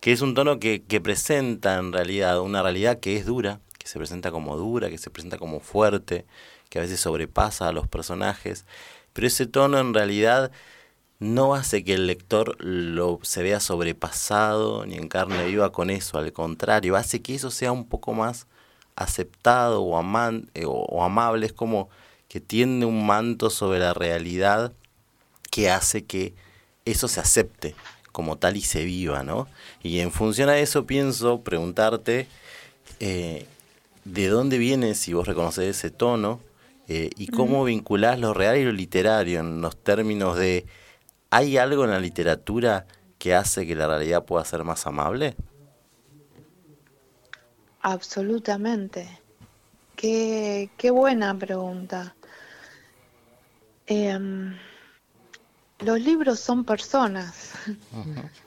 [0.00, 3.98] que es un tono que, presenta en realidad una realidad que es dura, que se
[3.98, 6.24] presenta como dura, que se presenta como fuerte,
[6.70, 8.64] que a veces sobrepasa a los personajes,
[9.12, 10.50] pero ese tono en realidad
[11.18, 16.16] no hace que el lector lo se vea sobrepasado ni en carne viva con eso,
[16.16, 18.46] al contrario, hace que eso sea un poco más
[18.96, 20.00] aceptado o,
[20.54, 20.64] eh,
[21.02, 21.90] amable, es como
[22.34, 24.72] que tiende un manto sobre la realidad
[25.52, 26.34] que hace que
[26.84, 27.76] eso se acepte
[28.10, 29.46] como tal y se viva, ¿no?
[29.84, 32.26] Y en función a eso pienso preguntarte
[32.98, 33.46] eh,
[34.04, 36.40] de dónde viene, si vos reconoces ese tono,
[36.88, 40.66] eh, y cómo vinculás lo real y lo literario en los términos de,
[41.30, 45.36] ¿hay algo en la literatura que hace que la realidad pueda ser más amable?
[47.80, 49.20] Absolutamente.
[49.94, 52.16] Qué, qué buena pregunta.
[53.86, 54.56] Em,
[55.80, 57.52] los libros son personas,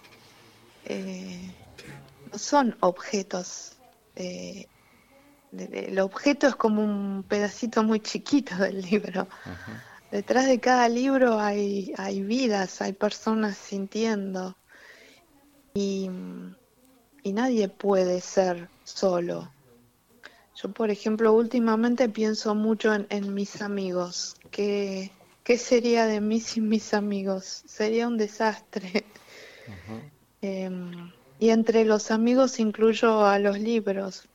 [0.89, 1.51] Eh,
[2.31, 3.73] no son objetos.
[4.15, 4.67] Eh,
[5.51, 9.27] el objeto es como un pedacito muy chiquito del libro.
[10.11, 14.55] Detrás de cada libro hay, hay vidas, hay personas sintiendo.
[15.73, 16.09] Y,
[17.23, 19.51] y nadie puede ser solo.
[20.55, 24.35] Yo, por ejemplo, últimamente pienso mucho en, en mis amigos.
[24.49, 25.11] ¿Qué,
[25.47, 27.63] ¿Qué sería de mí sin mis amigos?
[27.65, 29.05] Sería un desastre.
[30.41, 34.27] Em, y entre los amigos incluyo a los libros.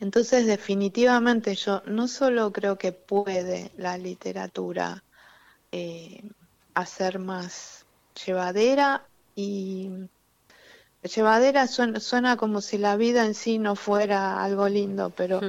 [0.00, 5.04] Entonces, definitivamente yo no solo creo que puede la literatura
[5.70, 6.20] eh,
[6.74, 7.86] hacer más
[8.26, 9.06] llevadera
[9.36, 9.88] y
[11.14, 15.40] llevadera suena, suena como si la vida en sí no fuera algo lindo, pero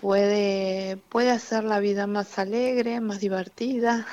[0.00, 4.06] puede, puede hacer la vida más alegre, más divertida,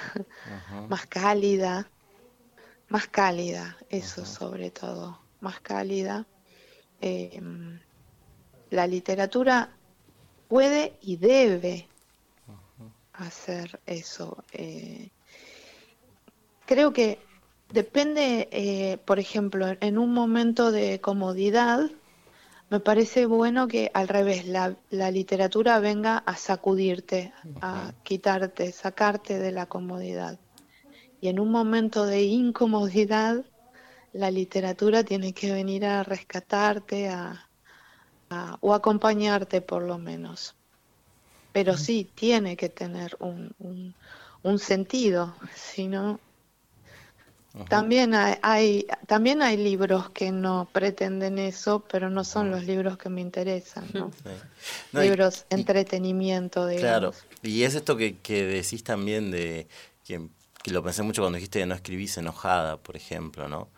[0.90, 1.90] más cálida,
[2.90, 6.28] más cálida, eso sobre todo, más cálida.
[7.02, 7.42] Eh,
[8.70, 9.78] la literatura
[10.48, 11.88] puede y debe
[13.14, 14.44] hacer eso.
[14.54, 15.10] eh.
[16.66, 17.20] creo que
[17.70, 21.90] depende, eh, por ejemplo, en un momento de comodidad,
[22.70, 29.39] me parece bueno que al revés, la, la literatura venga a sacudirte, a quitarte, sacarte
[29.39, 30.39] de la comodidad.
[31.22, 33.45] Y en un momento de incomodidad,
[34.13, 37.51] la literatura tiene que venir a rescatarte a,
[38.30, 40.55] a- o acompañarte por lo menos.
[41.51, 43.95] Pero sí, tiene que tener un, un,
[44.43, 46.22] un sentido, si no...
[47.70, 52.98] También hay, hay- también hay libros que no pretenden eso, pero no son los libros
[52.98, 54.12] que me interesan, ¿no?
[54.24, 54.30] Sí.
[54.93, 57.16] No, libros y- entretenimiento, digamos.
[57.26, 59.68] Claro, y es esto que, que decís también de,
[60.06, 60.28] que,
[60.64, 63.70] que lo pensé mucho cuando dijiste que no escribís enojada, por ejemplo, ¿no?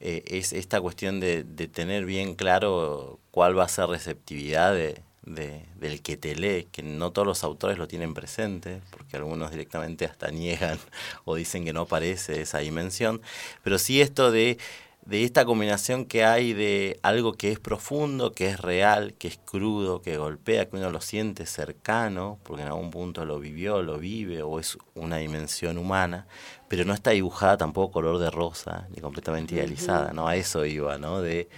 [0.00, 5.02] Eh, es esta cuestión de, de tener bien claro cuál va a ser receptividad de,
[5.24, 9.50] de- del que te lee, que no todos los autores lo tienen presente, porque algunos
[9.50, 10.78] directamente hasta niegan
[11.24, 13.20] o dicen que no aparece esa dimensión,
[13.62, 14.58] pero sí esto de,
[15.04, 19.38] de esta combinación que hay de algo que es profundo, que es real, que es
[19.44, 23.98] crudo, que golpea, que uno lo siente cercano, porque en algún punto lo vivió, lo
[23.98, 26.26] vive, o es una dimensión humana,
[26.68, 30.28] pero no está dibujada tampoco color de rosa, ni completamente idealizada, ¿no?
[30.28, 31.20] A eso iba, ¿no?
[31.20, 31.48] De,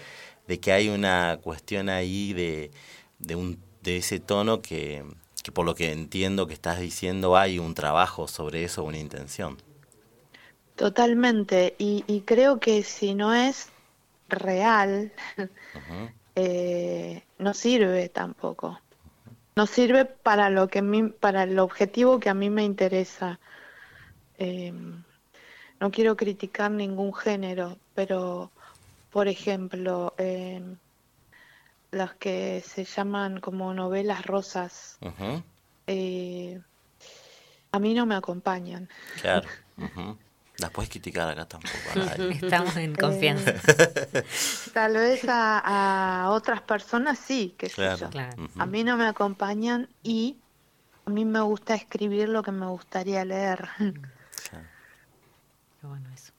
[0.48, 2.70] de que hay una cuestión ahí de,
[3.26, 5.04] de, un, de ese tono que,
[5.42, 9.58] que por lo que entiendo que estás diciendo hay un trabajo sobre eso, una intención.
[10.76, 13.68] Totalmente, y, y creo que si no es
[14.28, 15.12] real,
[16.36, 18.80] eh, no sirve tampoco.
[19.56, 23.40] No sirve para lo que a mí- para el objetivo que a mí me interesa.
[24.38, 24.72] Eh,
[25.80, 28.50] no quiero criticar ningún género, pero
[29.10, 30.62] por ejemplo, eh,
[31.94, 34.98] las que se llaman como novelas rosas,
[35.86, 36.60] eh,
[37.72, 38.88] a mí no me acompañan.
[39.20, 39.48] Claro.
[39.78, 40.18] ujú.
[40.58, 41.74] Las puedes criticar acá tampoco.
[42.30, 43.54] Estamos en confianza.
[44.72, 45.58] Tal vez a,
[46.24, 47.96] a otras personas sí, que sé Claro.
[47.98, 48.10] yo.
[48.10, 48.48] Claro.
[48.58, 50.38] A mí no me acompañan y
[51.06, 53.68] a mí me gusta escribir lo que me gustaría leer.
[53.78, 54.66] Claro.
[55.80, 56.32] Qué bueno eso.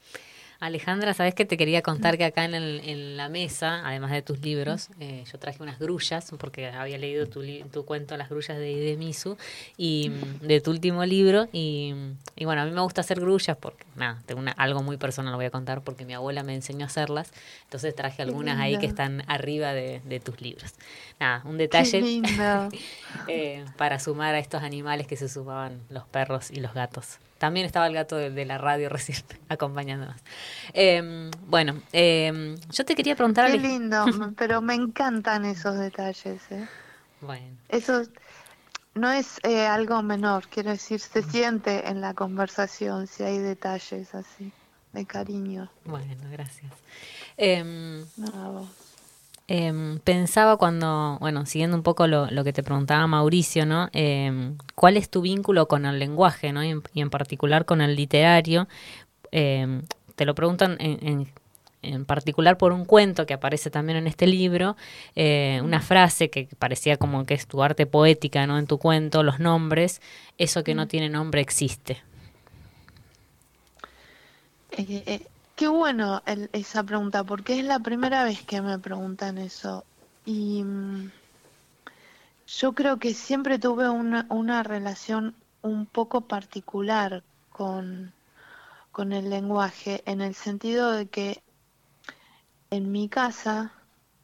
[0.65, 4.21] Alejandra, sabes que te quería contar que acá en, el- en la mesa, además de
[4.21, 8.57] tus libros, eh, yo traje unas grullas, porque había leído tu, tu cuento Las grullas
[8.57, 9.37] de Idemisu,
[9.77, 10.09] y
[10.41, 11.93] de tu último libro, y,
[12.35, 15.31] y bueno, a mí me gusta hacer grullas porque, nada, tengo una, algo muy personal,
[15.31, 17.31] lo voy a contar, porque mi abuela me enseñó a hacerlas,
[17.63, 20.73] entonces traje algunas ahí que están arriba de, de tus libros.
[21.19, 21.99] Nada, un detalle
[23.27, 27.19] eh, para sumar a estos animales que se sumaban los perros y los gatos.
[27.37, 30.15] También estaba el gato de, de la radio recién acompañándonos.
[30.73, 33.51] Eh, bueno, eh, yo te quería preguntar...
[33.51, 34.05] Qué lindo,
[34.37, 36.41] pero me encantan esos detalles.
[36.51, 36.67] ¿eh?
[37.21, 38.03] Bueno, Eso
[38.93, 44.15] no es eh, algo menor, quiero decir, se siente en la conversación si hay detalles
[44.15, 44.51] así,
[44.93, 45.69] de cariño.
[45.83, 46.71] bueno, gracias.
[47.37, 48.84] No, vos.
[49.47, 53.89] Eh, pensaba cuando, bueno, siguiendo un poco lo, lo que te preguntaba Mauricio, ¿no?
[53.93, 56.63] Eh, ¿Cuál es tu vínculo con el lenguaje, ¿no?
[56.63, 58.67] Y en, y en particular con el literario.
[59.31, 59.81] Eh,
[60.15, 61.29] te lo preguntan en, en-
[61.83, 64.75] en particular por un cuento que aparece también en este libro,
[65.15, 68.57] eh, una frase que parecía como que es tu arte poética, ¿no?
[68.57, 70.01] En tu cuento, los nombres,
[70.39, 72.01] eso que no tiene nombre existe.
[75.55, 79.85] Qué bueno el- esa pregunta, porque es la primera vez que me preguntan eso.
[80.23, 81.11] Y mm,
[82.47, 88.15] yo creo que siempre tuve una, una relación un poco particular con,
[88.91, 91.43] con el lenguaje, en el sentido de que
[92.69, 93.73] en mi casa,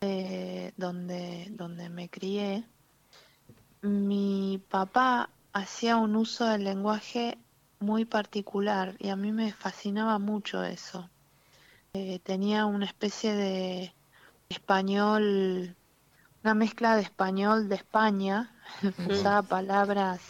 [0.02, 2.70] eh, donde, donde me crié,
[3.84, 7.38] mi papá hacía un uso del lenguaje
[7.80, 11.12] muy particular y a mí me fascinaba mucho eso.
[11.94, 13.94] Eh, tenía una especie de
[14.48, 15.76] español,
[16.42, 18.56] una mezcla de español de España,
[19.10, 20.22] usaba palabras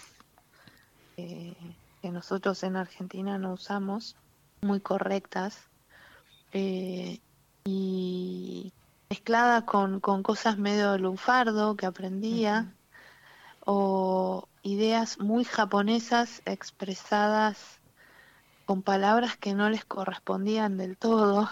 [1.18, 1.56] eh,
[2.02, 4.16] que nosotros en Argentina no usamos,
[4.62, 5.70] muy correctas,
[6.52, 7.20] eh,
[7.64, 8.74] y
[9.12, 12.74] mezclada con, con cosas medio lunfardo que aprendía
[13.66, 17.81] o ideas muy japonesas expresadas
[18.72, 21.50] con palabras que no les correspondían del todo,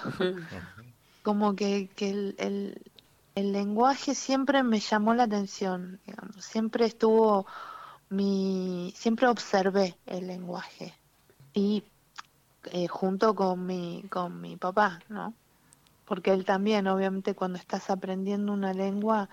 [1.21, 2.91] como que, que el, el-
[3.35, 7.45] el lenguaje siempre me llamó la atención, digamos, siempre estuvo
[8.09, 10.93] mi, siempre observé el lenguaje.
[11.53, 11.85] Y
[12.65, 15.37] eh, junto con mi, con mi papá, ¿no?
[16.05, 19.29] Porque él también, obviamente, cuando estás aprendiendo una lengua,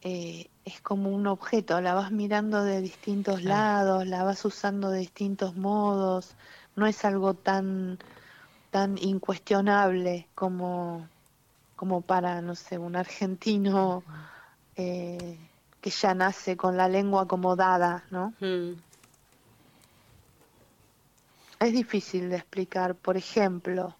[0.00, 5.00] eh, es como un objeto, la vas mirando de distintos lados, la vas usando de
[5.00, 6.36] distintos modos,
[6.78, 7.98] no es algo tan,
[8.70, 11.06] tan incuestionable como,
[11.76, 14.04] como para, no sé, un argentino
[14.76, 15.38] eh,
[15.80, 18.32] que ya nace con la lengua como dada, ¿no?
[18.40, 18.74] Mm.
[21.60, 22.94] Es difícil de explicar.
[22.94, 23.96] Por ejemplo,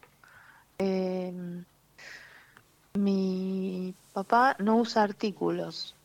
[0.78, 1.64] em,
[2.94, 5.96] mi papá no usa artículos.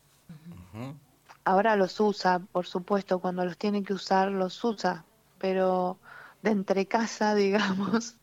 [1.44, 5.04] Ahora los usa, por supuesto, cuando los tiene que usar los usa,
[5.38, 5.98] pero
[6.44, 8.14] de entre casa, digamos,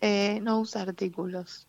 [0.00, 1.66] eh, no usa artículos.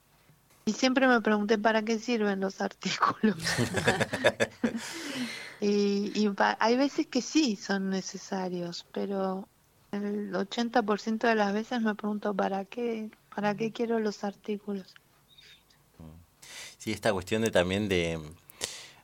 [0.66, 3.36] Y siempre me pregunté para qué sirven los artículos.
[5.60, 6.30] y y
[6.60, 9.48] hay veces que sí son necesarios, pero
[9.92, 14.94] el 80% de las veces me pregunto para qué, para qué quiero los artículos.
[16.78, 18.20] Sí, esta cuestión de también de,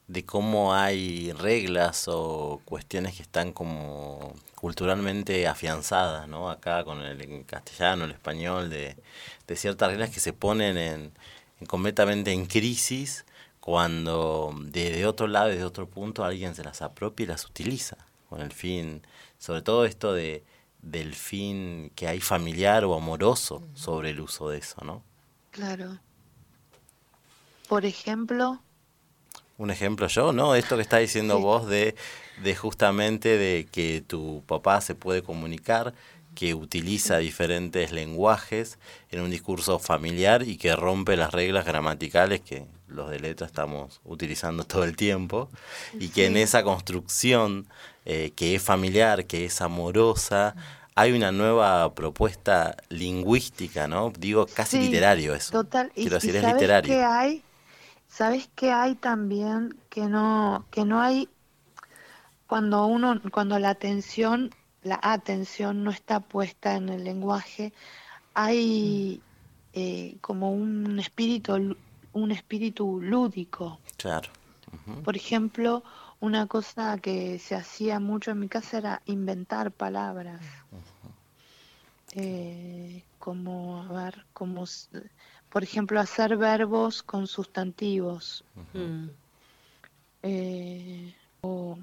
[0.07, 6.49] de cómo hay reglas o cuestiones que están como culturalmente afianzadas, ¿no?
[6.49, 8.95] Acá con el castellano, el español, de,
[9.47, 11.11] de ciertas reglas que se ponen en,
[11.59, 13.25] en completamente en crisis
[13.59, 17.97] cuando desde otro lado, desde otro punto, alguien se las apropia y las utiliza
[18.29, 19.05] con el fin,
[19.37, 20.43] sobre todo esto de
[20.81, 25.03] del fin que hay familiar o amoroso sobre el uso de eso, ¿no?
[25.51, 25.99] Claro.
[27.67, 28.61] Por ejemplo,
[29.57, 30.55] Un ejemplo yo, ¿no?
[30.55, 31.41] Esto que está diciendo Sí.
[31.41, 31.95] vos de,
[32.43, 35.93] de justamente de que tu papá se puede comunicar,
[36.35, 38.77] que utiliza diferentes lenguajes
[39.09, 43.99] en un discurso familiar y que rompe las reglas gramaticales que los de letra estamos
[44.05, 45.49] utilizando todo el tiempo
[45.99, 47.65] y que en esa construcción
[48.05, 50.55] eh, que es familiar, que es amorosa,
[50.93, 54.13] hay una nueva propuesta lingüística, ¿no?
[54.17, 55.51] Digo, casi Sí, literario eso.
[55.51, 57.07] Total, y, Quiero decir, y es ¿sabes literario.
[57.09, 57.43] hay?
[58.07, 61.29] ¿Sabes qué hay también que no que no hay
[62.47, 64.51] cuando uno cuando la atención
[64.83, 67.73] la atención no está puesta en el lenguaje
[68.33, 69.21] hay
[69.73, 71.75] eh, como un espíritu
[72.13, 74.29] un espíritu lúdico Claro.
[75.03, 75.83] Por ejemplo
[76.19, 80.41] una cosa que se hacía mucho en mi casa era inventar palabras.
[82.13, 84.65] Eh, como a ver como
[85.49, 88.43] por ejemplo hacer verbos con sustantivos
[88.73, 89.09] Mm.
[90.23, 91.77] eh, o,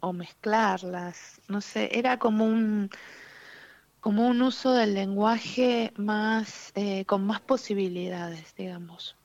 [0.00, 2.90] o mezclarlas no sé era como un
[4.00, 9.16] como un uso del lenguaje más eh, con más posibilidades digamos.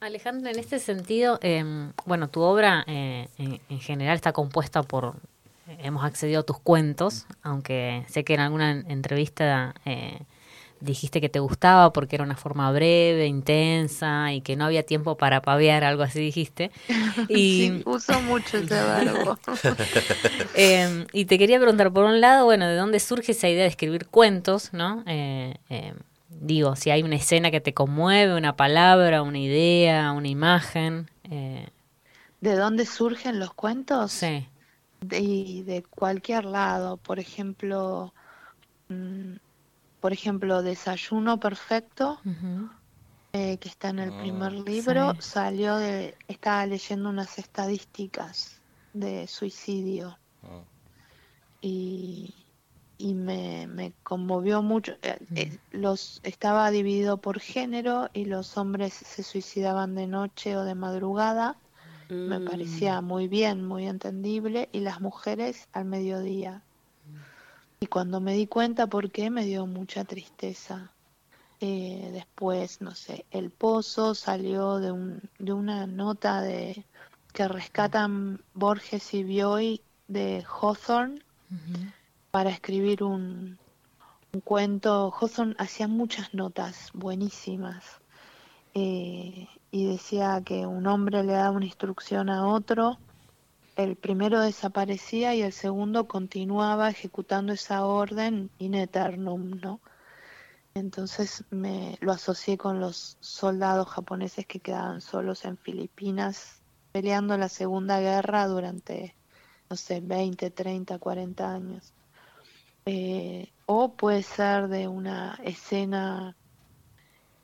[0.00, 1.62] Alejandra, en este sentido, eh,
[2.06, 5.14] bueno, tu obra eh, en, en general está compuesta por,
[5.68, 10.18] hemos accedido a tus cuentos, aunque sé que en alguna en- entrevista eh,
[10.80, 15.16] dijiste que te gustaba porque era una forma breve, intensa y que no había tiempo
[15.16, 16.70] para pavear, algo así dijiste.
[17.28, 19.38] Y, sí uso mucho ese verbo
[20.54, 23.68] eh, y te quería preguntar, por un lado, bueno, ¿de dónde surge esa idea de
[23.68, 25.04] escribir cuentos, no?
[25.06, 25.92] Eh, eh,
[26.28, 31.10] digo, si hay una escena que te conmueve, una palabra, una idea, una imagen.
[31.30, 31.68] Eh,
[32.40, 34.12] ¿De dónde surgen los cuentos?
[34.12, 34.46] sí.
[35.00, 36.98] De, de cualquier lado.
[36.98, 38.12] Por ejemplo,
[38.90, 39.36] mm,
[40.00, 42.20] por ejemplo, Desayuno Perfecto,
[43.32, 45.20] eh, que está en el Ah, primer libro, sí.
[45.20, 50.64] salió de, estaba leyendo unas estadísticas de suicidio Ah.
[51.60, 52.46] y,
[52.98, 54.92] y me, me conmovió mucho.
[55.02, 60.64] Eh, eh, los estaba dividido por género y los hombres se suicidaban de noche o
[60.64, 61.60] de madrugada.
[62.24, 62.44] Me Mm.
[62.46, 66.66] parecía muy bien, muy entendible, y las mujeres al mediodía.
[67.82, 70.92] Y cuando me di cuenta por qué, me dio mucha tristeza.
[71.60, 76.84] Eh, después, no sé, El Pozo salió de, un, de una nota de
[77.32, 81.22] que rescatan Borges y Bioy de Hawthorne
[82.30, 83.58] para escribir un,
[84.32, 85.10] un cuento.
[85.18, 88.00] Hawthorne hacía muchas notas buenísimas
[88.74, 92.98] eh, y decía que un hombre le daba una instrucción a otro,
[93.82, 99.80] el primero desaparecía y el segundo continuaba ejecutando esa orden in eternum, ¿no?
[100.74, 106.62] Entonces me lo asocié con los soldados japoneses que quedaban solos en Filipinas
[106.92, 109.14] peleando la Segunda Guerra durante,
[109.68, 111.92] no sé, 20, 30, 40 años.
[112.86, 116.36] Eh, o puede ser de una escena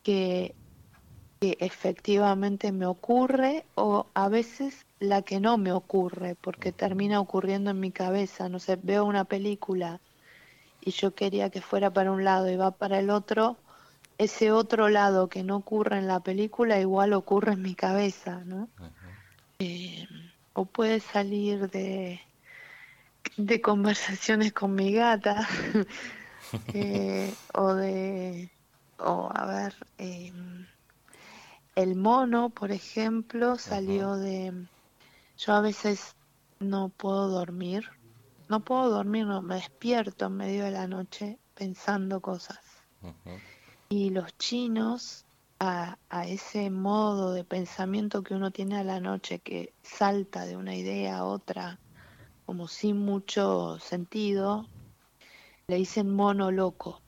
[0.02, 0.54] que
[1.40, 7.70] que efectivamente me ocurre o a veces la que no me ocurre, porque termina ocurriendo
[7.70, 8.48] en mi cabeza.
[8.48, 10.00] No sé, veo una película
[10.80, 13.56] y yo quería que fuera para un lado y va para el otro,
[14.18, 18.68] ese otro lado que no ocurre en la película igual ocurre en mi cabeza, ¿no?
[19.58, 20.06] Eh,
[20.52, 22.20] o puede salir de,
[23.36, 25.46] de conversaciones con mi gata,
[26.72, 28.50] eh, o de,
[28.98, 30.32] o a ver, eh,
[31.74, 34.52] el mono, por ejemplo, salió de,
[35.36, 36.16] yo a veces
[36.58, 37.88] no puedo dormir,
[38.48, 42.58] no puedo dormir, no, me despierto en medio de la noche pensando cosas.
[43.88, 45.24] Y los chinos,
[45.60, 50.56] a, a ese modo de pensamiento que uno tiene a la noche, que salta de
[50.56, 51.78] una idea a otra,
[52.46, 54.66] como sin mucho sentido,
[55.68, 57.00] le dicen mono loco.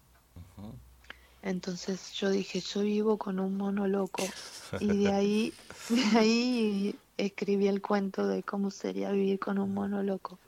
[1.42, 4.22] Entonces yo dije, yo vivo con un mono loco.
[4.80, 5.54] Y de ahí,
[5.88, 10.40] de ahí escribí el cuento de cómo sería vivir con un mono loco.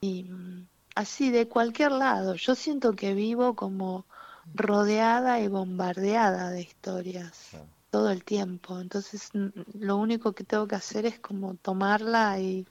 [0.00, 4.06] Y mm, así, de cualquier lado, yo siento que vivo como
[4.54, 8.80] rodeada y bombardeada de historias todo el tiempo.
[8.80, 9.48] Entonces, mm,
[9.80, 12.68] lo único que tengo que hacer es como tomarla y...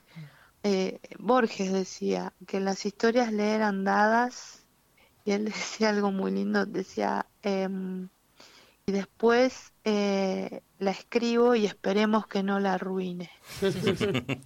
[0.64, 4.68] eh, Borges decía que las historias le eran dadas
[5.26, 5.46] y él
[5.80, 8.10] decía algo muy lindo, decía, em,
[8.88, 13.32] y después eh, la escribo y esperemos que no la arruine.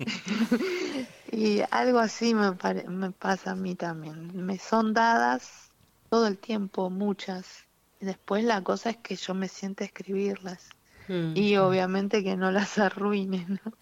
[1.31, 4.45] y algo así me, pare- me pasa a mí también.
[4.45, 5.71] Me son dadas
[6.09, 7.65] todo el tiempo, muchas.
[7.99, 10.69] Y después la cosa es que yo me siento a escribirlas.
[11.09, 11.33] Mm.
[11.35, 13.73] Y obviamente que no las arruine, ¿no?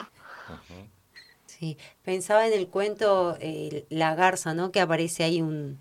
[1.46, 4.72] Sí, pensaba en el cuento eh, La Garza, ¿no?
[4.72, 5.78] Que aparece ahí un,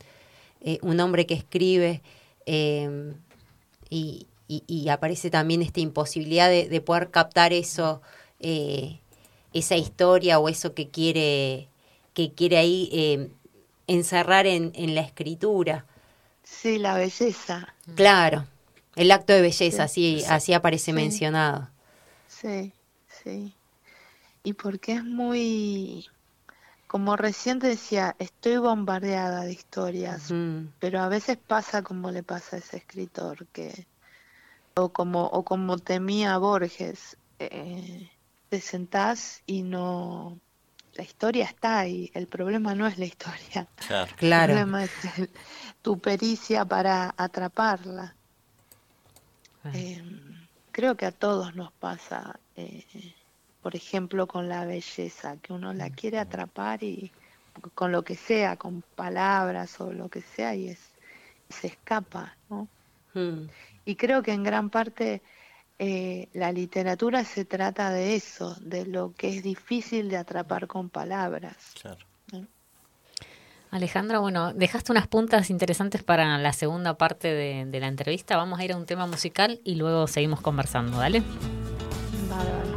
[0.60, 2.02] eh, un hombre que escribe
[2.44, 3.14] eh,
[3.88, 8.02] y, y- y aparece también esta imposibilidad de, de poder captar eso,
[8.40, 9.00] eh,
[9.52, 11.68] esa historia o eso que quiere,
[12.14, 13.30] que quiere ahí eh,
[13.86, 15.86] encerrar en, en la escritura.
[16.42, 17.74] Sí, la belleza.
[17.96, 18.46] Claro,
[18.94, 19.84] el acto de belleza, Sí.
[19.84, 20.92] así, así aparece Sí.
[20.92, 21.68] mencionado.
[22.26, 22.72] Sí,
[23.08, 23.56] sí.
[24.44, 26.06] Y porque es muy,
[26.88, 32.22] como recién te decía, estoy bombardeada de historias, Mm, pero a veces pasa como le
[32.24, 33.88] pasa a ese escritor, que,
[34.76, 38.10] o como, o como temía Borges, eh,
[38.48, 40.38] te sentás y no,
[40.92, 44.10] la historia está ahí, el problema no es la historia, Claro.
[44.10, 44.52] el claro.
[44.52, 45.30] problema es el-
[45.82, 48.16] tu pericia para atraparla.
[49.72, 50.02] Eh,
[50.70, 52.84] creo que a todos nos pasa, eh,
[53.60, 57.12] por ejemplo, con la belleza, que uno la quiere atrapar y
[57.74, 60.80] con lo que sea, con palabras o lo que sea, y es,
[61.48, 62.68] se escapa, ¿no?
[63.14, 63.46] Mm.
[63.86, 65.22] Y creo que en gran parte
[65.78, 70.90] eh, la literatura se trata de eso, de lo que es difícil de atrapar con
[70.90, 71.56] palabras.
[71.80, 71.98] Claro.
[73.70, 78.36] Alejandra, bueno, dejaste unas puntas interesantes para la segunda parte de, de la entrevista.
[78.36, 81.22] Vamos a ir a un tema musical y luego seguimos conversando, ¿dale?
[82.30, 82.75] Bárbaro.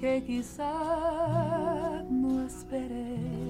[0.00, 3.43] Que quizá no esperé.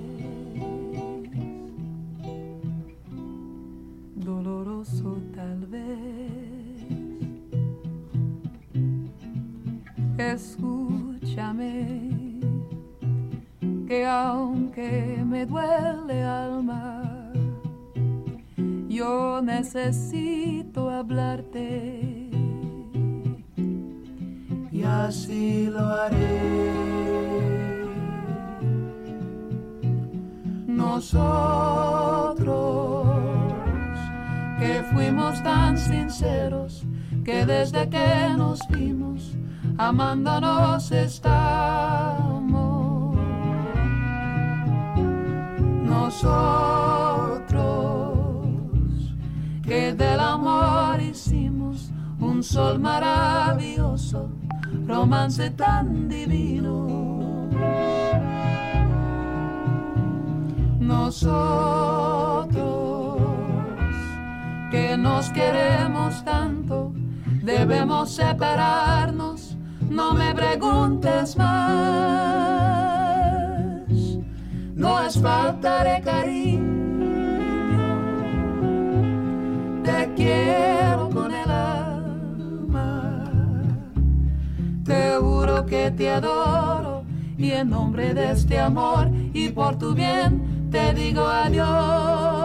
[19.86, 22.30] Necesito hablarte
[24.72, 26.72] y así lo haré.
[30.66, 31.86] Nosotros
[34.58, 36.84] que fuimos tan sinceros
[37.22, 39.36] que desde que nos vimos
[39.76, 41.13] amándonos estamos.
[55.56, 57.48] Tan divino.
[60.80, 61.94] Nosotros
[64.70, 66.92] que nos queremos tanto,
[67.42, 69.56] debemos separarnos,
[69.88, 72.74] no me preguntes más,
[74.74, 76.23] no es falta de cariño
[85.74, 87.02] que te adoro
[87.36, 92.43] y en nombre de este amor y por tu bien te digo adiós.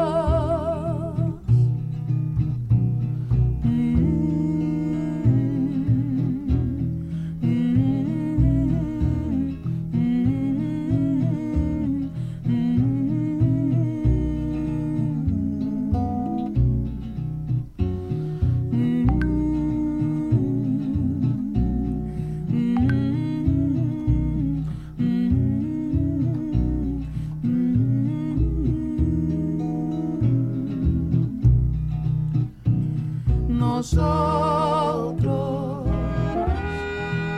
[33.93, 35.87] Nosotros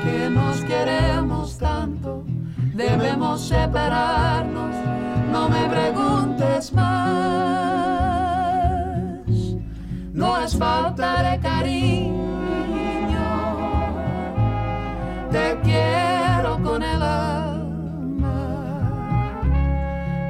[0.03, 2.23] que nos queremos tanto,
[2.73, 4.75] debemos separarnos,
[5.31, 6.91] no me preguntes más,
[10.13, 12.19] no es falta de cariño,
[15.31, 18.33] te quiero con el alma,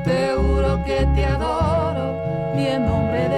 [0.03, 2.13] te juro que te adoro
[2.57, 3.30] y en nombre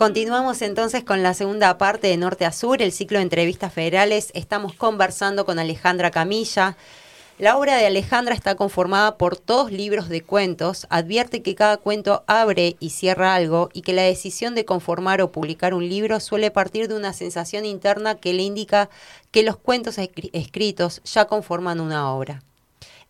[0.00, 4.30] Continuamos entonces con la segunda parte de Norte a Sur, el ciclo de entrevistas federales.
[4.32, 6.78] Estamos conversando con Alejandra Camilla.
[7.38, 10.86] La obra de Alejandra está conformada por dos libros de cuentos.
[10.88, 15.32] Advierte que cada cuento abre y cierra algo y que la decisión de conformar o
[15.32, 18.88] publicar un libro suele partir de una sensación interna que le indica
[19.30, 22.42] que los cuentos escritos ya conforman una obra.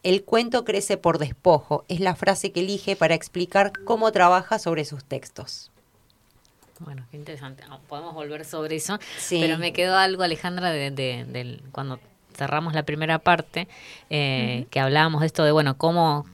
[0.02, 4.84] El cuento crece por despojo, es la frase que elige para explicar cómo trabaja sobre
[4.84, 5.70] sus textos.
[6.80, 7.62] Bueno, qué interesante.
[7.68, 8.98] Ah, podemos volver sobre eso.
[9.28, 12.00] Pero me quedó algo, Alejandra, de, cuando
[12.34, 13.68] cerramos la primera parte,
[14.08, 16.24] eh, que hablábamos de esto de, bueno, cómo,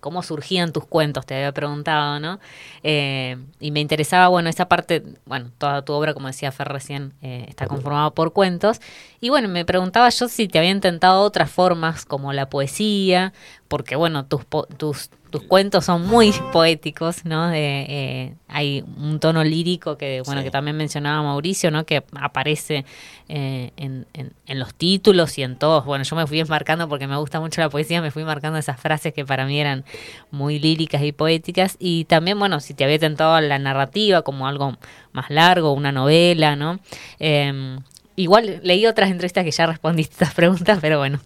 [0.00, 2.38] cómo surgían tus cuentos, te había preguntado, ¿no?
[2.82, 7.14] Eh, y me interesaba, bueno, esa parte, bueno, toda tu obra, como decía Fer recién,
[7.22, 8.82] eh, está conformada por cuentos.
[9.20, 13.32] Y bueno, me preguntaba yo si te había intentado otras formas, como la poesía,
[13.68, 14.44] porque, bueno, tus,
[14.76, 17.52] tus tus cuentos son muy poéticos, ¿no?
[17.52, 21.84] Eh, hay un tono lírico que, bueno, que también mencionaba Mauricio, ¿no?
[21.84, 22.84] Que aparece
[23.28, 24.06] eh, en,
[24.46, 25.84] los títulos y en todos.
[25.86, 28.78] Bueno, yo me fui marcando porque me gusta mucho la poesía, me fui marcando esas
[28.78, 29.84] frases que para mí eran
[30.30, 31.74] muy líricas y poéticas.
[31.80, 34.76] Y también, bueno, si te había tentado la narrativa como algo
[35.10, 36.78] más largo, una novela, ¿no?
[37.18, 37.80] Em,
[38.14, 41.18] igual leí otras entrevistas que ya respondiste estas preguntas, pero bueno,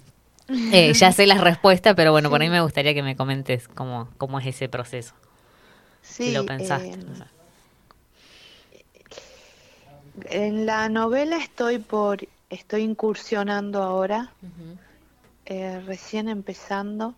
[0.48, 4.08] eh, ya sé las respuestas, pero bueno, por ahí me gustaría que me comentes cómo,
[4.18, 5.14] cómo es ese proceso.
[6.02, 6.98] si lo pensaste.
[8.72, 8.84] Eh,
[10.30, 14.32] en la novela estoy por, estoy incursionando ahora,
[15.46, 17.14] eh, recién empezando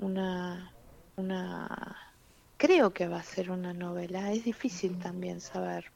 [0.00, 0.70] una,
[1.16, 1.96] una,
[2.56, 4.32] creo que va a ser una novela.
[4.32, 5.90] Es difícil también saber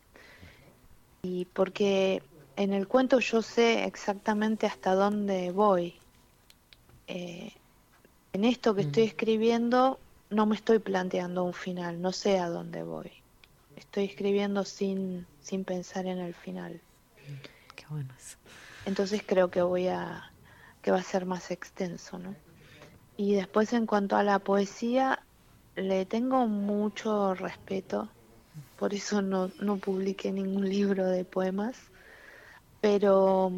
[1.24, 2.20] y porque
[2.57, 5.95] en el cuento yo sé exactamente hasta dónde voy
[7.15, 7.53] eh,
[8.33, 9.07] en esto que estoy mm.
[9.07, 10.01] escribiendo
[10.31, 13.13] no me estoy planteando un final, no sé a dónde voy.
[13.77, 16.81] Estoy escribiendo sin, sin pensar en el final.
[17.77, 18.15] Qué bueno
[18.87, 20.31] Entonces creo que voy a
[20.81, 22.35] que va a ser más extenso, ¿no?
[23.19, 25.21] Y después en cuanto a la poesía,
[25.77, 28.09] le tengo mucho respeto,
[28.79, 31.77] por eso no, no publiqué ningún libro de poemas,
[32.81, 33.53] pero,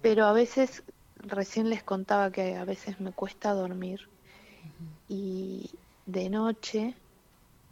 [0.00, 0.82] pero a veces
[1.22, 4.08] recién les contaba que a veces me cuesta dormir
[5.08, 5.70] y
[6.06, 6.94] de noche,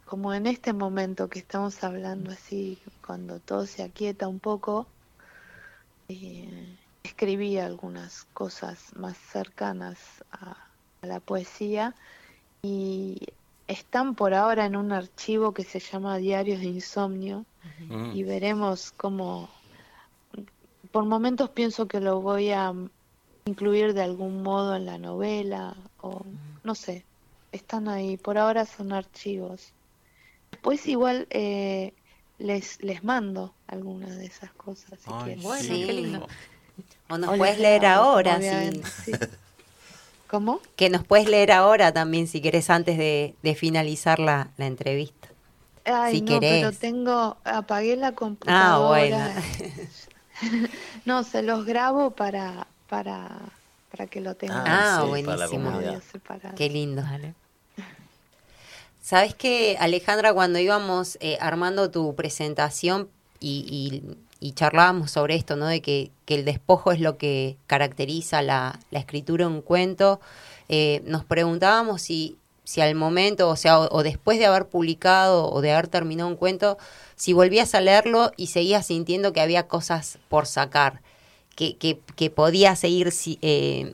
[0.05, 4.87] como en este momento que estamos hablando así, cuando todo se aquieta un poco,
[6.09, 9.97] eh, escribí algunas cosas más cercanas
[10.31, 10.67] a,
[11.01, 11.95] la poesía
[12.61, 13.17] y
[13.67, 17.45] están por ahora en un archivo que se llama Diarios de Insomnio
[18.13, 19.49] y veremos cómo,
[20.91, 22.71] por momentos pienso que lo voy a
[23.45, 26.21] incluir de algún modo en la novela o
[26.63, 27.05] no sé,
[27.51, 29.73] están ahí, por ahora son archivos.
[30.51, 31.93] Después igual eh,
[32.37, 35.41] les, les mando algunas de esas cosas si quieren.
[35.41, 36.27] Bueno, qué lindo.
[37.09, 38.39] O nos puedes leer ahora,
[38.81, 39.11] sí.
[40.27, 40.61] ¿Cómo?
[40.77, 45.27] Que nos puedes leer ahora también si querés antes de, finalizar la, la entrevista.
[45.83, 49.33] Ay, si no, pero tengo, apagué la computadora.
[49.35, 49.87] Ah, bueno.
[51.05, 53.29] no, se los grabo para, para,
[53.89, 54.67] para que lo tengan.
[54.67, 55.79] Ah, buenísimo.
[56.57, 57.01] Qué lindo.
[59.01, 63.07] Sabes que, Alejandra, cuando íbamos eh, armando tu presentación
[63.39, 64.03] y,
[64.41, 65.67] y, charlábamos sobre esto, ¿no?
[65.67, 70.19] De que, que, el despojo es lo que caracteriza la, la escritura de un cuento,
[70.67, 75.61] eh, nos preguntábamos si, si al momento, o sea, o, después de haber publicado o
[75.61, 76.77] de haber terminado un cuento,
[77.15, 81.01] si volvías a leerlo y seguías sintiendo que había cosas por sacar,
[81.55, 83.93] que, que, que podía seguir eh,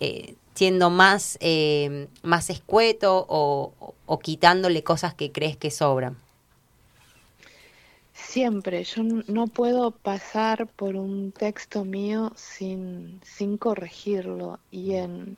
[0.00, 6.16] eh, siendo más, eh, más escueto o, o, quitándole cosas que crees que sobran?
[8.12, 14.58] Siempre, yo no puedo pasar por un texto mío sin, sin corregirlo.
[14.70, 15.36] Y en,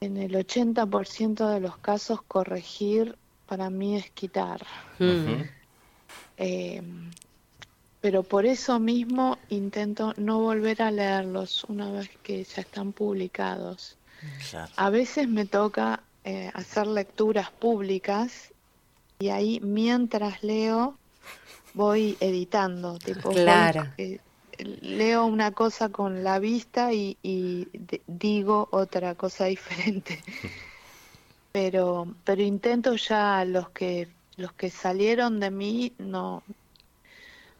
[0.00, 3.16] en el 80% de los casos corregir
[3.46, 4.66] para mí es quitar.
[6.36, 6.82] Eh,
[8.04, 13.96] pero por eso mismo intento no volver a leerlos una vez que ya están publicados.
[14.76, 18.52] A veces me toca eh, hacer lecturas públicas
[19.18, 20.98] y ahí mientras leo
[21.72, 23.86] voy editando, tipo claro.
[23.96, 24.20] Eh,
[24.58, 27.16] leo una cosa con la vista y,
[28.06, 30.20] digo otra cosa diferente.
[31.52, 36.42] pero pero intento ya los que los que salieron de mí no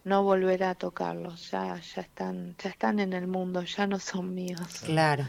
[0.05, 4.34] no volver a tocarlos, ya ya están ya están en el mundo, ya no son
[4.34, 4.61] míos.
[4.84, 5.26] Claro.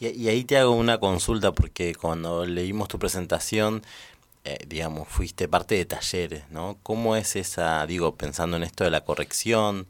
[0.00, 3.82] Y, ahí te hago una consulta porque cuando leímos tu presentación,
[4.44, 6.76] eh, digamos, fuiste parte de talleres, ¿no?
[6.82, 9.86] ¿Cómo es esa, digo, pensando en esto de la corrección,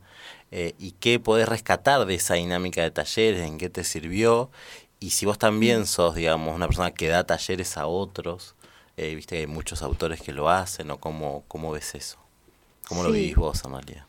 [0.50, 4.50] eh, y qué podés rescatar de esa dinámica de talleres, en qué te sirvió,
[5.00, 5.86] y si vos también mm.
[5.86, 8.54] sos, digamos, una persona que da talleres a otros,
[8.98, 12.18] eh, viste que hay muchos autores que lo hacen, o cómo, cómo ves eso,
[12.92, 14.06] cómo lo vivís vos, Amalia.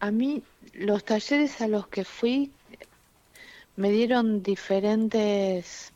[0.00, 0.42] a mí
[0.74, 2.50] los talleres a los que fui
[3.76, 5.92] me dieron diferentes,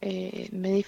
[0.00, 0.84] eh, me,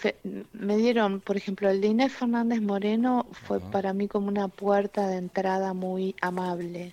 [0.52, 5.08] me, dieron, por ejemplo, el de Inés Fernández Moreno fue para mí como una puerta
[5.08, 6.92] de entrada muy amable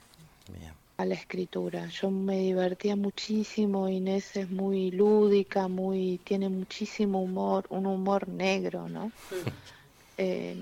[0.97, 1.87] a la escritura.
[1.87, 8.89] Yo me divertía muchísimo, Inés es muy lúdica, muy tiene muchísimo humor, un humor negro,
[8.89, 9.11] ¿no?
[10.17, 10.55] Eh,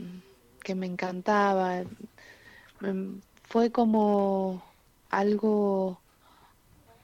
[0.64, 1.84] que me encantaba.
[3.43, 4.64] Fue como
[5.09, 5.99] algo...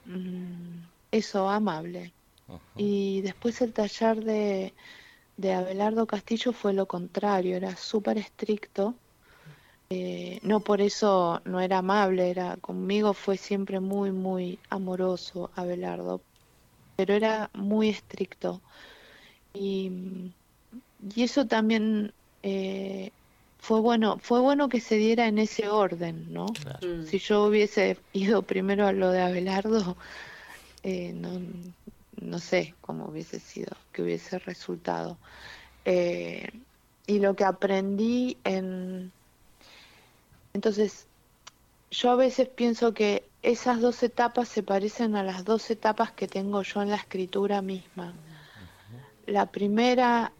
[0.06, 0.82] Mm,
[1.12, 2.12] eso, amable.
[2.76, 4.72] Y después el taller de,
[5.36, 8.94] de Abelardo Castillo fue lo contrario, era súper estricto.
[9.90, 16.20] Eh, no por eso no era amable, era conmigo fue siempre muy, muy amoroso Abelardo,
[16.96, 18.60] pero era muy estricto.
[19.52, 19.90] Y,
[21.14, 23.10] y eso también eh,
[23.60, 26.46] fue bueno, fue bueno que se diera en ese orden, ¿no?
[26.82, 27.04] Mm.
[27.06, 29.96] Si yo hubiese ido primero a lo de Abelardo,
[30.82, 31.40] eh, no,
[32.20, 35.18] no sé cómo hubiese sido, que hubiese resultado.
[35.84, 36.50] Eh,
[37.06, 39.12] y lo que aprendí en...
[40.54, 41.06] Entonces,
[41.90, 46.28] yo a veces pienso que esas dos etapas se parecen a las dos etapas que
[46.28, 48.14] tengo yo en la escritura misma.
[49.26, 50.32] La primera,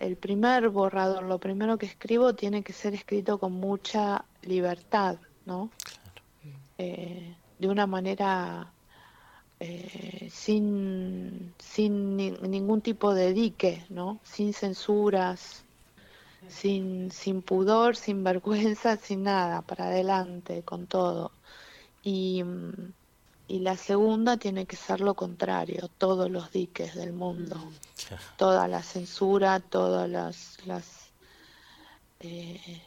[0.00, 5.70] el primer borrador, lo primero que escribo tiene que ser escrito con mucha libertad, ¿no?
[6.78, 8.72] Eh, de una manera
[9.60, 14.18] eh, sin, sin ningún tipo de dique, ¿no?
[14.24, 15.64] Sin censuras,
[16.48, 21.30] sin, sin pudor, sin vergüenza, sin nada, para adelante, con todo.
[22.02, 22.42] Y,
[23.50, 28.36] y la segunda tiene que ser lo contrario, todos los diques del mundo, mm.
[28.36, 31.10] toda la censura, todas las, las
[32.20, 32.80] eh,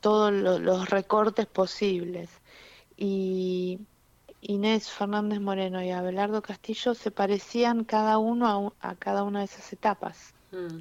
[0.00, 2.28] todos los recortes posibles.
[2.98, 3.80] Y,
[4.46, 9.72] Inés Fernández Moreno y Abelardo Castillo se parecían cada uno a, cada una de esas
[9.72, 10.34] etapas.
[10.52, 10.80] Mm,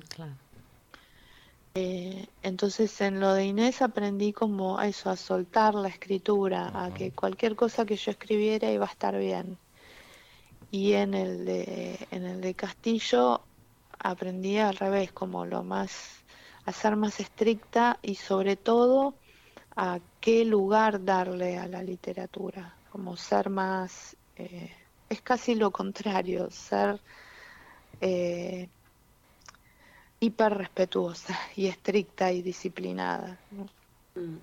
[1.75, 6.93] eh, entonces en lo de Inés aprendí como a eso, a soltar la escritura, a
[6.93, 9.57] que cualquier cosa que yo escribiera iba a estar bien.
[10.71, 13.41] Y en el de, en el de Castillo
[13.97, 16.23] aprendí al revés, como lo más,
[16.65, 19.15] a ser más estricta y sobre todo
[19.75, 24.71] a qué lugar darle a la literatura como ser más, eh,
[25.09, 27.01] es casi lo contrario, ser
[27.99, 28.69] eh,
[30.23, 33.37] hiper respetuosa y estricta y disciplinada.
[34.15, 34.37] Mm.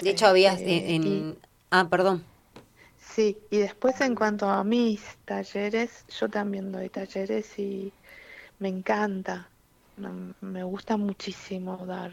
[0.00, 1.38] De hecho, habías eh, en...
[1.70, 2.24] ah, perdón.
[2.98, 7.92] Sí, y después en cuanto a mis talleres, yo también doy talleres y
[8.58, 9.48] me encanta,
[10.40, 12.12] me gusta muchísimo dar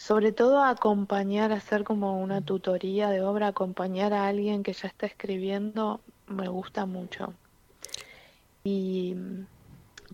[0.00, 5.04] sobre todo acompañar, hacer como una tutoría de obra, acompañar a alguien que ya está
[5.04, 7.34] escribiendo, me gusta mucho.
[8.64, 9.14] Y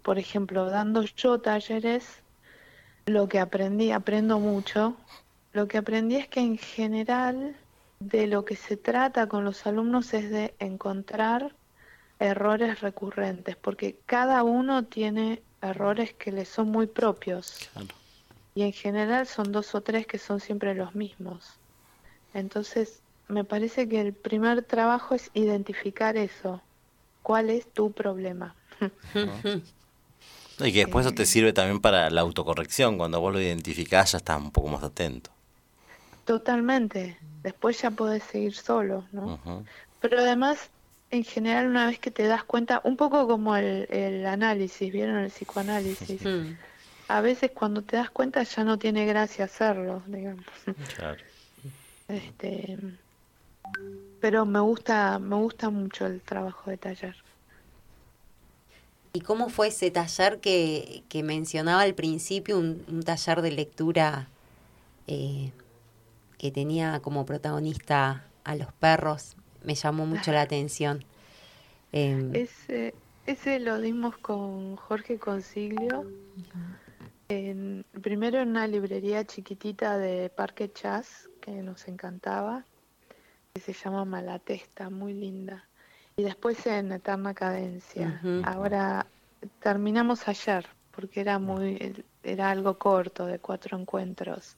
[0.06, 2.22] por ejemplo, dando yo talleres,
[3.06, 4.96] lo que aprendí, aprendo mucho,
[5.52, 7.56] lo que aprendí es que en general
[7.98, 11.56] de lo que se trata con los alumnos es de encontrar
[12.20, 17.68] errores recurrentes, porque cada uno tiene errores que le son muy propios.
[18.54, 21.58] Y en general son dos o tres que son siempre los mismos.
[22.32, 26.62] Entonces, me parece que el primer trabajo es identificar eso.
[27.24, 28.54] ¿Cuál es tu problema?
[30.60, 32.96] Y que después eso te sirve también para la autocorrección.
[32.96, 35.30] Cuando vos lo identificás ya estás un poco más atento.
[36.24, 37.18] Totalmente.
[37.42, 39.64] Después ya podés seguir solo, ¿no?
[40.00, 40.70] Pero además,
[41.10, 45.18] en general, una vez que te das cuenta, un poco como el, el análisis, ¿vieron
[45.18, 46.20] el psicoanálisis?
[47.08, 50.44] A veces cuando te das cuenta ya no tiene gracia hacerlo, digamos.
[50.96, 51.22] Claro.
[52.08, 52.78] Este,
[54.20, 57.16] pero me gusta, me gusta mucho el trabajo de taller.
[59.16, 64.28] ¿Y cómo fue ese taller que, que mencionaba al principio, un, un taller de lectura
[65.06, 65.52] eh,
[66.36, 69.36] que tenía como protagonista a los perros?
[69.64, 71.02] Me llamó mucho la atención.
[71.92, 72.94] Eh, Ese,
[73.24, 76.04] ese lo dimos con Jorge Consiglio.
[77.30, 82.66] En, primero en una librería chiquitita de Parque Chas, que nos encantaba,
[83.54, 85.64] que se llama Malatesta, muy linda.
[86.18, 88.20] Y después en Eterna Cadencia.
[88.42, 89.06] Ahora
[89.60, 94.56] terminamos ayer, porque era muy, era algo corto, de cuatro encuentros.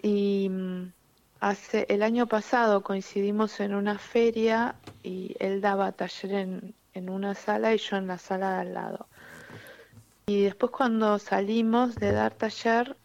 [0.00, 0.92] Y mm,
[1.40, 7.34] hace el año pasado coincidimos en una feria y él daba taller en, en una
[7.34, 9.06] sala y yo en la sala de al lado.
[10.26, 12.96] Y después cuando salimos de dar taller,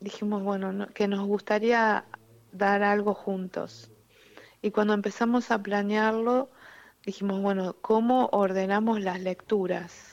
[0.00, 2.04] dijimos, bueno, no- que nos gustaría
[2.50, 3.88] dar algo juntos.
[4.62, 6.50] Y cuando empezamos a planearlo,
[7.04, 10.10] dijimos, bueno, ¿cómo ordenamos las lecturas?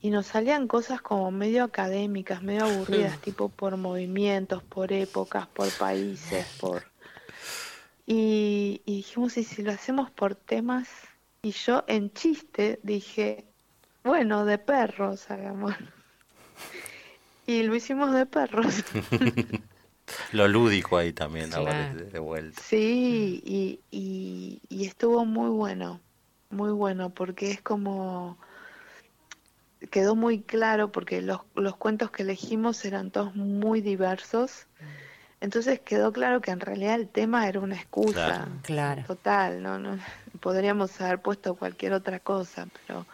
[0.00, 5.70] Y nos salían cosas como medio académicas, medio aburridas, tipo por movimientos, por épocas, por
[5.70, 6.84] países, por...
[8.08, 10.88] Y, y dijimos, ¿y si lo hacemos por temas?
[11.42, 13.44] Y yo en chiste dije,
[14.04, 15.74] bueno, de perros hagamos.
[17.48, 18.84] Y lo hicimos de perros.
[20.32, 21.98] Lo lúdico ahí también, ahora Claro.
[21.98, 22.62] de, de vuelta.
[22.62, 26.00] Sí, y, y, y estuvo muy bueno,
[26.50, 28.36] muy bueno, porque es como,
[29.90, 34.66] quedó muy claro, porque los, los cuentos que elegimos eran todos muy diversos,
[35.40, 39.02] entonces quedó claro que en realidad el tema era una excusa, Claro.
[39.06, 39.98] total, no, no,
[40.40, 43.06] podríamos haber puesto cualquier otra cosa, pero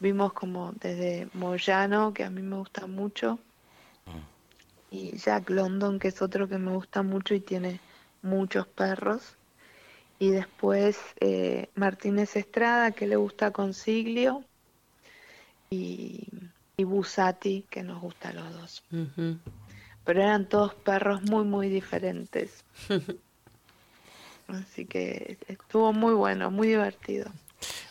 [0.00, 3.38] vimos como desde Moyano, que a mí me gusta mucho,
[4.90, 7.80] y Jack London, que es otro que me gusta mucho y tiene
[8.22, 9.36] muchos perros.
[10.18, 14.44] Y después eh, Martínez Estrada, que le gusta Consiglio.
[15.70, 16.26] Y,
[16.76, 18.82] y Busati, que nos gusta a los dos.
[20.04, 22.64] Pero eran todos perros muy, muy diferentes.
[24.48, 27.30] Así que estuvo muy bueno, muy divertido.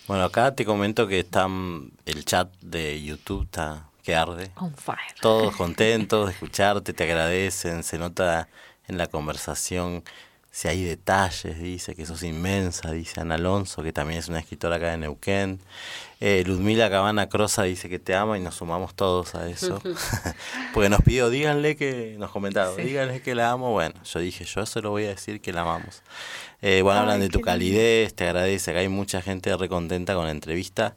[0.08, 4.52] Bueno, acá te comento que están, el chat de YouTube está que arde.
[4.56, 5.20] On fire.
[5.20, 8.48] Todos contentos de escucharte, te agradecen, se nota
[8.88, 10.02] en la conversación
[10.50, 14.78] si hay detalles, dice que sos inmensa, dice Ana Alonso, que también es una escritora
[14.78, 15.60] acá de Neuquén.
[16.20, 19.80] Eh, Ludmila Cabana Crosa dice que te ama y nos sumamos todos a eso.
[20.74, 23.72] Porque nos pidió, díganle que, nos comentaba, díganle que la amo.
[23.72, 26.02] Bueno, yo dije, yo eso lo voy a decir que la amamos.
[26.62, 27.46] Eh, bueno, hablan Ay, de tu lindo.
[27.46, 30.96] calidez, te agradece, acá hay mucha gente recontenta con la entrevista.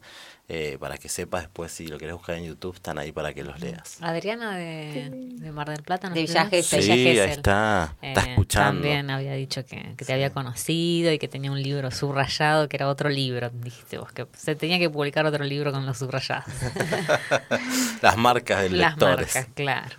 [0.53, 3.45] Eh, para que sepas después si lo querés buscar en YouTube, están ahí para que
[3.45, 3.99] los leas.
[4.01, 6.09] Adriana de, de Mar del Plata.
[6.09, 6.23] ¿no De?
[6.23, 6.83] Villa Gesell.
[6.83, 8.83] Sí, ahí está, está Eh, escuchando.
[8.83, 12.77] También había dicho que, que te había conocido y que tenía un libro subrayado que
[12.77, 13.51] era otro libro.
[13.51, 16.47] Dijiste vos que se tenía que publicar otro libro con los subrayados.
[18.03, 19.35] Las marcas de Las lectores.
[19.35, 19.97] marcas, claro.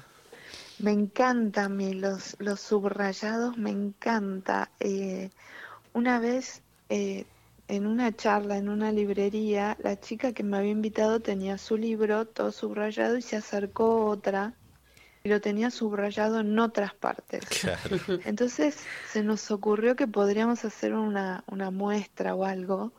[0.80, 4.72] Me encanta a mí los, los subrayados, me encanta.
[4.80, 5.30] Eh,
[5.94, 7.26] una vez eh,
[7.72, 12.26] en una charla en una librería, la chica que me había invitado tenía su libro
[12.26, 14.54] todo subrayado y se acercó otra
[15.24, 17.46] y lo tenía subrayado en otras partes.
[17.46, 17.96] Claro.
[18.26, 18.78] Entonces
[19.10, 22.92] se nos ocurrió que podríamos hacer una, una muestra o algo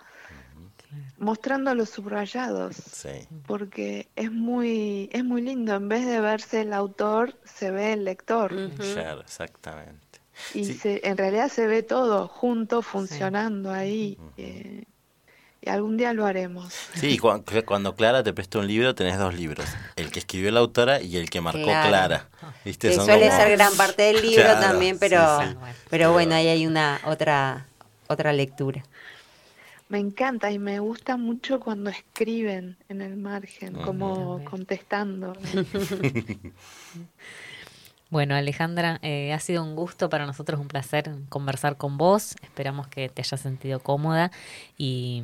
[1.19, 3.27] mostrando los subrayados Sí.
[3.47, 8.05] porque es muy es muy lindo en vez de verse el autor se ve el
[8.05, 10.02] lector Claro, exactamente.
[10.55, 10.75] Y Sí.
[10.75, 14.85] se, en realidad se ve todo junto funcionando ahí eh,
[15.61, 19.35] y algún día lo haremos Sí, cuan- cuando, Clara te presta un libro, tenés dos
[19.35, 19.67] libros.
[19.97, 21.89] El que escribió la autora y el que marcó Claro.
[21.89, 22.29] Clara.
[22.65, 22.89] ¿Viste?
[22.89, 25.57] Que Son suele como- ser gran parte del libro Claro, también, pero, sí.
[25.89, 27.67] pero bueno, ahí hay una otra
[28.09, 28.83] otra lectura.
[29.89, 35.35] me encanta y me gusta mucho cuando escriben en el margen, como contestando.
[38.13, 42.37] Bueno, Alejandra, eh, ha sido un gusto para nosotros, un placer conversar con vos.
[42.43, 44.31] Esperamos que te hayas sentido cómoda
[44.77, 45.23] y,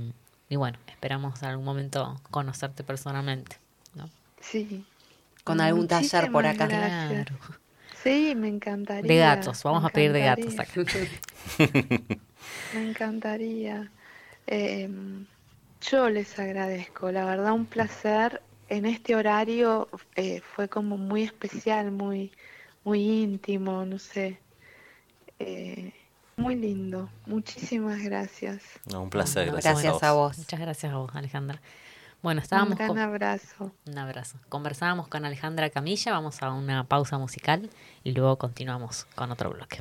[0.49, 3.59] y bueno, esperamos en algún momento conocerte personalmente.
[3.95, 4.09] ¿no?
[4.41, 4.87] Sí.
[5.45, 6.67] Con algún taller por acá.
[6.67, 7.27] Gracias.
[8.03, 9.07] Sí, me encantaría.
[9.07, 10.73] De gatos, vamos a pedir de gatos acá.
[12.73, 13.91] Me encantaría.
[14.47, 14.89] Eh,
[15.83, 18.41] yo les agradezco, la verdad un placer.
[18.71, 22.33] En este horario eh, fue como muy especial, muy,
[22.89, 24.39] muy íntimo, no sé.
[25.39, 25.93] Eh,
[26.39, 27.11] muy lindo.
[27.27, 28.63] Muchísimas gracias.
[28.91, 30.39] No, un placer, gracias, gracias a a vos.
[30.39, 31.61] Muchas gracias a vos, Alejandra.
[32.23, 33.73] Bueno, Un estábamos gran con- abrazo.
[33.87, 34.39] un abrazo.
[34.49, 37.69] Conversábamos con Alejandra Camilla, vamos a una pausa musical
[38.05, 39.81] y luego continuamos con otro bloque.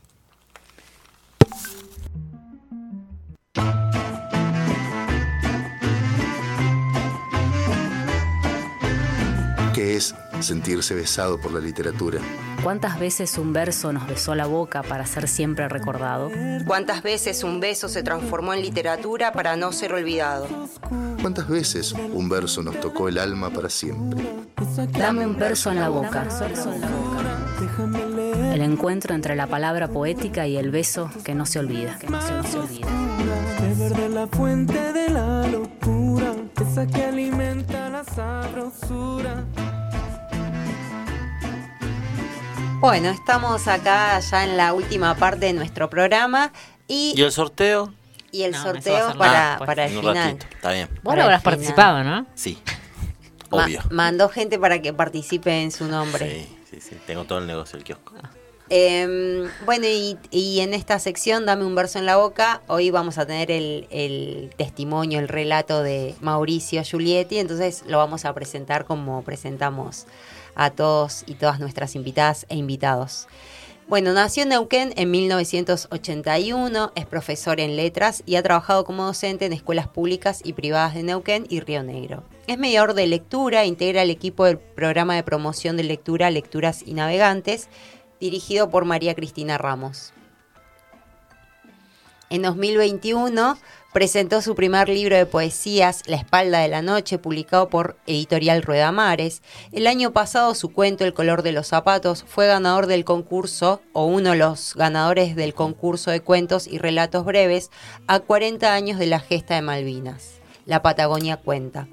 [10.42, 12.20] Sentirse besado por la literatura?
[12.64, 16.32] ¿Cuántas veces un verso nos besó la boca para ser siempre recordado?
[16.66, 20.48] ¿Cuántas veces un beso se transformó en literatura para no ser olvidado?
[21.22, 24.26] ¿Cuántas veces un verso nos tocó el alma para siempre?
[24.92, 26.28] Dame un verso en la boca.
[28.54, 31.98] El encuentro entre la palabra poética y el beso que no se olvida.
[32.00, 32.88] Que no se, no se olvida.
[33.78, 39.46] De la fuente de la locura, esa que alimenta la sabrosura.
[42.80, 46.52] Bueno, estamos acá ya en la última parte de nuestro programa
[46.88, 47.94] y, ¿Y el sorteo?
[48.32, 49.68] y el No, sorteo para, nada, pues.
[49.68, 50.16] para el un final.
[50.16, 50.90] ratito, está bien.
[51.04, 52.26] Vos el habrás participado, ¿no?
[52.36, 52.60] Sí,
[53.50, 53.82] Ma- obvio.
[53.90, 56.46] mandó gente para que participe en su nombre.
[56.46, 58.14] Sí, sí, sí, tengo todo el negocio del kiosco.
[58.70, 63.18] Eh, bueno, y, y en esta sección, Dame un verso en la boca, hoy vamos
[63.18, 68.84] a tener el, el testimonio, el relato de Mauricio Giulietti, entonces lo vamos a presentar
[68.86, 70.06] como presentamos
[70.58, 73.28] a todos y todas nuestras invitadas e invitados.
[73.88, 79.46] Bueno, nació en Neuquén en 1981, es profesor en letras y ha trabajado como docente
[79.46, 82.26] en escuelas públicas y privadas de Neuquén y Río Negro.
[82.48, 86.96] Es mediador de lectura, integra el equipo del programa de promoción de lectura Lecturas y
[86.96, 87.70] Navegantes,
[88.20, 90.12] dirigido por María Cristina Ramos.
[92.30, 93.58] En 2021
[93.94, 98.92] presentó su primer libro de poesías, La espalda de la noche, publicado por Editorial Rueda
[98.92, 99.42] Mares.
[99.72, 104.06] El año pasado su cuento El color de los zapatos fue ganador del concurso, o
[104.06, 107.72] uno de los ganadores del concurso de cuentos y relatos breves,
[108.08, 110.42] a 40 años de la gesta de Malvinas.
[110.66, 111.88] La Patagonia cuenta.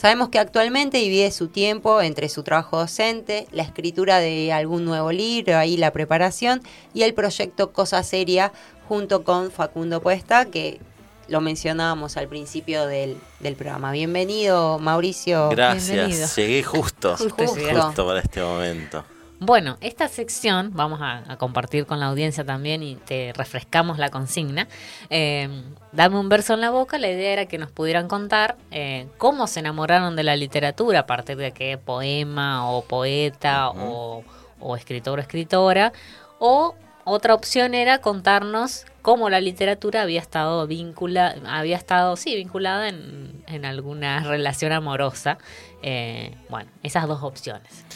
[0.00, 5.12] Sabemos que actualmente divide su tiempo entre su trabajo docente, la escritura de algún nuevo
[5.12, 6.62] libro, ahí la preparación,
[6.94, 8.50] y el proyecto Cosa Seria
[8.88, 10.80] junto con Facundo Puesta, que
[11.28, 13.92] lo mencionábamos al principio del, del programa.
[13.92, 15.50] Bienvenido, Mauricio.
[15.50, 15.96] bienvenido.
[16.06, 17.44] Gracias, llegué justo, Justo.
[17.46, 19.04] justo para este momento.
[19.42, 24.10] Bueno, esta sección vamos a, a compartir con la audiencia también y te refrescamos la
[24.10, 24.68] consigna.
[25.08, 25.48] Eh,
[25.92, 29.46] dame un verso en la boca, la idea era que nos pudieran contar eh, cómo
[29.46, 34.24] se enamoraron de la literatura, a partir de qué poema o poeta o,
[34.60, 35.94] o escritor o escritora,
[36.38, 36.74] o
[37.04, 43.42] otra opción era contarnos cómo la literatura había estado vincula, había estado, sí, vinculada en,
[43.46, 45.38] en alguna relación amorosa.
[45.82, 47.86] Eh, bueno, esas dos opciones.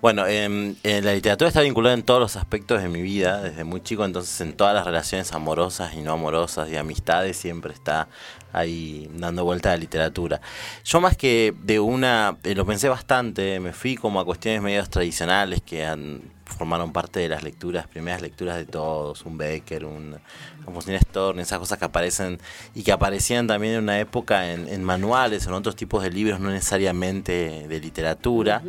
[0.00, 3.64] Bueno, em, eh, la literatura está vinculada en todos los aspectos de mi vida, desde
[3.64, 8.08] muy chico, entonces en todas las relaciones amorosas y no amorosas y amistades siempre está
[8.52, 10.40] ahí dando vuelta a la literatura.
[10.84, 14.88] Yo más que de una, eh, lo pensé bastante, me fui como a cuestiones medios
[14.88, 20.16] tradicionales que han, formaron parte de las lecturas, primeras lecturas de todos, un Becker, un
[20.64, 22.38] Faustina Storni, esas cosas que aparecen
[22.74, 26.40] y que aparecían también en una época en, en manuales, en otros tipos de libros,
[26.40, 28.62] no necesariamente de literatura.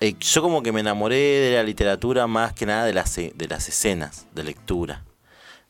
[0.00, 3.32] Eh, yo como que me enamoré de la literatura más que nada de las, e-
[3.34, 5.04] de las escenas de lectura,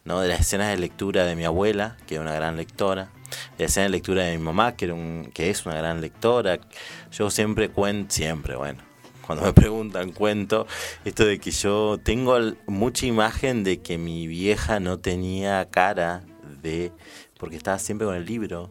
[0.05, 0.20] ¿no?
[0.20, 3.11] De las escenas de lectura de mi abuela, que era una gran lectora,
[3.57, 6.01] de la escena de lectura de mi mamá, que, era un, que es una gran
[6.01, 6.59] lectora.
[7.12, 8.82] Yo siempre cuento, siempre, bueno,
[9.24, 10.66] cuando me preguntan cuento
[11.05, 12.36] esto de que yo tengo
[12.66, 16.24] mucha imagen de que mi vieja no tenía cara
[16.62, 16.90] de...
[17.39, 18.70] porque estaba siempre con el libro,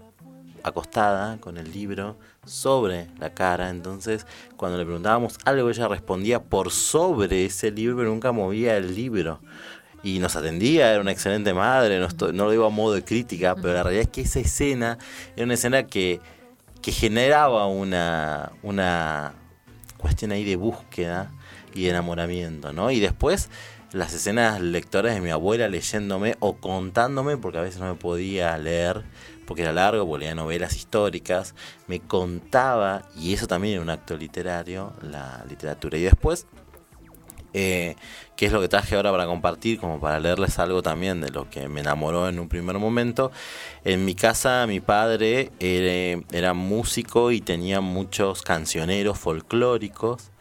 [0.64, 3.70] acostada con el libro sobre la cara.
[3.70, 4.26] Entonces,
[4.58, 9.40] cuando le preguntábamos algo, ella respondía por sobre ese libro, pero nunca movía el libro.
[10.04, 13.04] Y nos atendía, era una excelente madre, no, estoy- no lo digo a modo de
[13.04, 15.00] crítica, pero la realidad es que esa escena
[15.36, 16.20] era una escena que,
[16.84, 19.34] que generaba una, una
[19.98, 21.32] cuestión ahí de búsqueda
[21.74, 22.92] y enamoramiento, ¿no?
[22.92, 23.50] Y después
[23.92, 28.56] las escenas lectoras de mi abuela leyéndome o contándome, porque a veces no me podía
[28.60, 29.04] leer,
[29.46, 31.56] porque era largo, porque leía novelas históricas,
[31.88, 35.98] me contaba, y eso también era un acto literario, la literatura.
[35.98, 36.48] Y después,
[37.58, 37.96] eh,
[38.36, 41.50] qué es lo que traje ahora para compartir, como para leerles algo también de lo
[41.50, 43.32] que me enamoró en un primer momento.
[43.86, 50.32] En mi casa mi padre era, era músico y tenía muchos cancioneros folclóricos.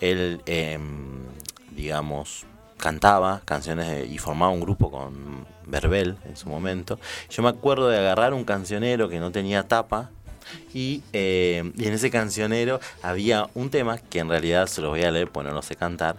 [0.00, 1.26] Él, em,
[1.72, 2.46] digamos,
[2.76, 6.98] cantaba canciones y formaba un grupo con Verbel en su momento.
[7.30, 10.10] Yo me acuerdo de agarrar un cancionero que no tenía tapa
[10.72, 15.02] y, eh, y en ese cancionero había un tema que en realidad se los voy
[15.02, 16.16] a leer porque no lo sé cantar,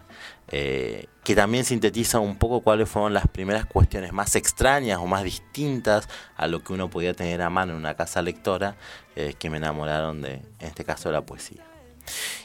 [0.49, 5.23] eh, que también sintetiza un poco cuáles fueron las primeras cuestiones más extrañas o más
[5.23, 6.07] distintas
[6.37, 8.77] a lo que uno podía tener a mano en una casa lectora
[9.15, 11.63] eh, que me enamoraron de, en este caso, la poesía.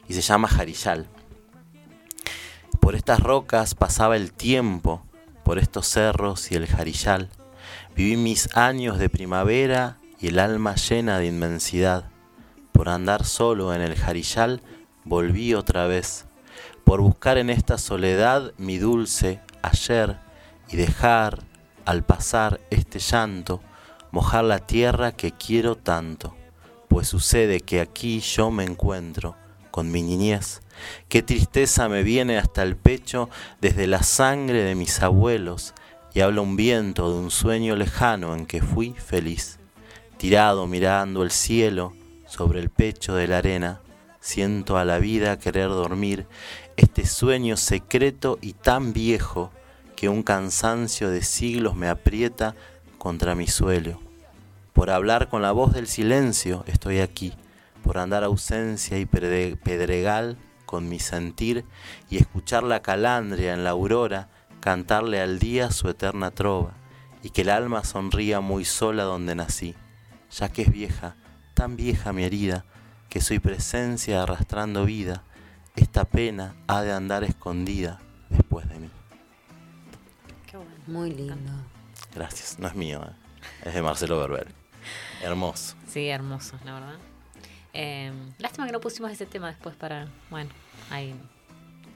[0.09, 1.07] Y se llama Jarillal.
[2.83, 5.07] Por estas rocas pasaba el tiempo,
[5.45, 7.31] por estos cerros y el jarillal.
[7.95, 12.11] Viví mis años de primavera y el alma llena de inmensidad.
[12.73, 14.63] Por andar solo en el jarillal
[15.05, 16.25] volví otra vez.
[16.83, 20.19] Por buscar en esta soledad mi dulce ayer
[20.69, 21.45] y dejar
[21.85, 23.61] al pasar este llanto
[24.11, 26.35] mojar la tierra que quiero tanto.
[26.89, 29.37] Pues sucede que aquí yo me encuentro
[29.71, 30.62] con mi niñez.
[31.09, 33.29] Qué tristeza me viene hasta el pecho
[33.61, 35.75] desde la sangre de mis abuelos
[36.15, 39.59] y habla un viento de un sueño lejano en que fui feliz.
[40.19, 41.95] Tirado mirando el cielo
[42.27, 43.81] sobre el pecho de la arena,
[44.21, 46.27] siento a la vida querer dormir
[46.77, 49.51] este sueño secreto y tan viejo
[49.97, 52.55] que un cansancio de siglos me aprieta
[52.99, 54.01] contra mi suelo.
[54.73, 57.35] Por hablar con la voz del silencio estoy aquí,
[57.83, 60.39] por andar ausencia y pedregal
[60.73, 61.67] con mi sentir
[62.09, 64.31] y escuchar la calandria en la aurora
[64.61, 66.73] cantarle al día su eterna trova
[67.23, 69.75] y que el alma sonría muy sola donde nací,
[70.31, 71.15] ya que es vieja,
[71.53, 72.65] tan vieja mi herida,
[73.11, 75.25] que soy presencia arrastrando vida,
[75.77, 78.01] esta pena ha de andar escondida
[78.31, 78.91] después de mí.
[80.47, 80.73] Qué bueno.
[80.87, 81.53] Muy lindo.
[82.15, 83.13] Gracias, no es mío, ¿eh?
[83.67, 84.49] es de Marcelo Berber.
[85.23, 85.77] Hermoso.
[85.87, 87.12] Sí, hermoso, la verdad.
[87.75, 90.07] Eh, lástima que no pusimos ese tema después para.
[90.31, 90.51] Bueno,
[90.91, 91.15] ahí.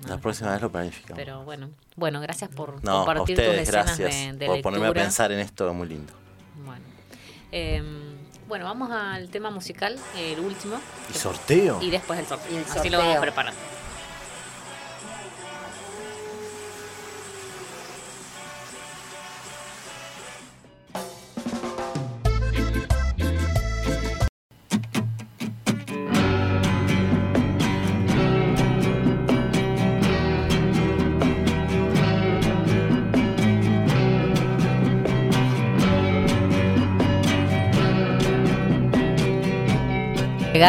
[0.02, 1.16] no, La próxima vez lo planificamos.
[1.16, 4.62] Pero bueno, bueno, gracias por No, a compartir tus ustedes, escenas gracias de, de por
[4.62, 5.04] ponerme a lectura.
[5.04, 6.12] pensar en esto, es muy lindo.
[6.64, 6.84] Bueno.
[7.52, 7.82] Eh,
[8.48, 10.78] bueno, vamos al tema musical, el último.
[11.14, 11.82] ¿Y sorteo?
[11.82, 12.52] Y después el sorteo.
[12.52, 13.20] Y el Así lo vamos sorteo.
[13.22, 13.60] preparando.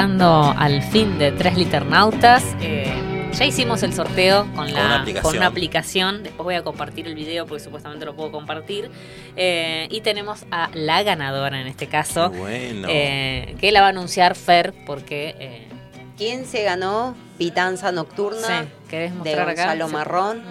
[0.02, 2.94] Llegando al fin de Tres Liternautas, eh,
[3.34, 5.24] ya hicimos el sorteo con, Con la, una aplicación.
[5.24, 6.22] con una aplicación.
[6.22, 8.91] Después voy a compartir el video porque supuestamente lo puedo compartir.
[9.36, 12.88] Eh, y tenemos a la ganadora en este caso, bueno.
[12.91, 15.36] eh, que la va a anunciar Fer porque...
[15.40, 15.68] eh,
[16.15, 19.61] ¿Quién se ganó Pitanza Nocturna sí, ¿querés de mostrar acá?
[19.64, 19.94] Gonzalo Sí.
[19.94, 20.44] Marrón?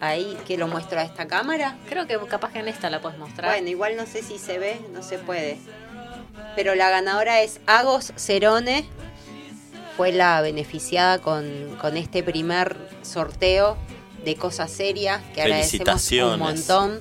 [0.00, 1.76] Ahí, que lo muestro a esta cámara.
[1.88, 3.50] Creo que capaz que en esta la puedes mostrar.
[3.50, 5.58] Bueno, igual no sé si se ve, no se puede.
[6.56, 8.84] Pero la ganadora es Agos Cerone.
[9.96, 13.76] Fue la beneficiada con, con este primer sorteo
[14.24, 17.00] de cosas serias que agradecemos un montón.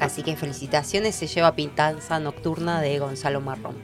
[0.00, 3.76] Así que felicitaciones, se lleva Pintanza Nocturna de Gonzalo Marrón.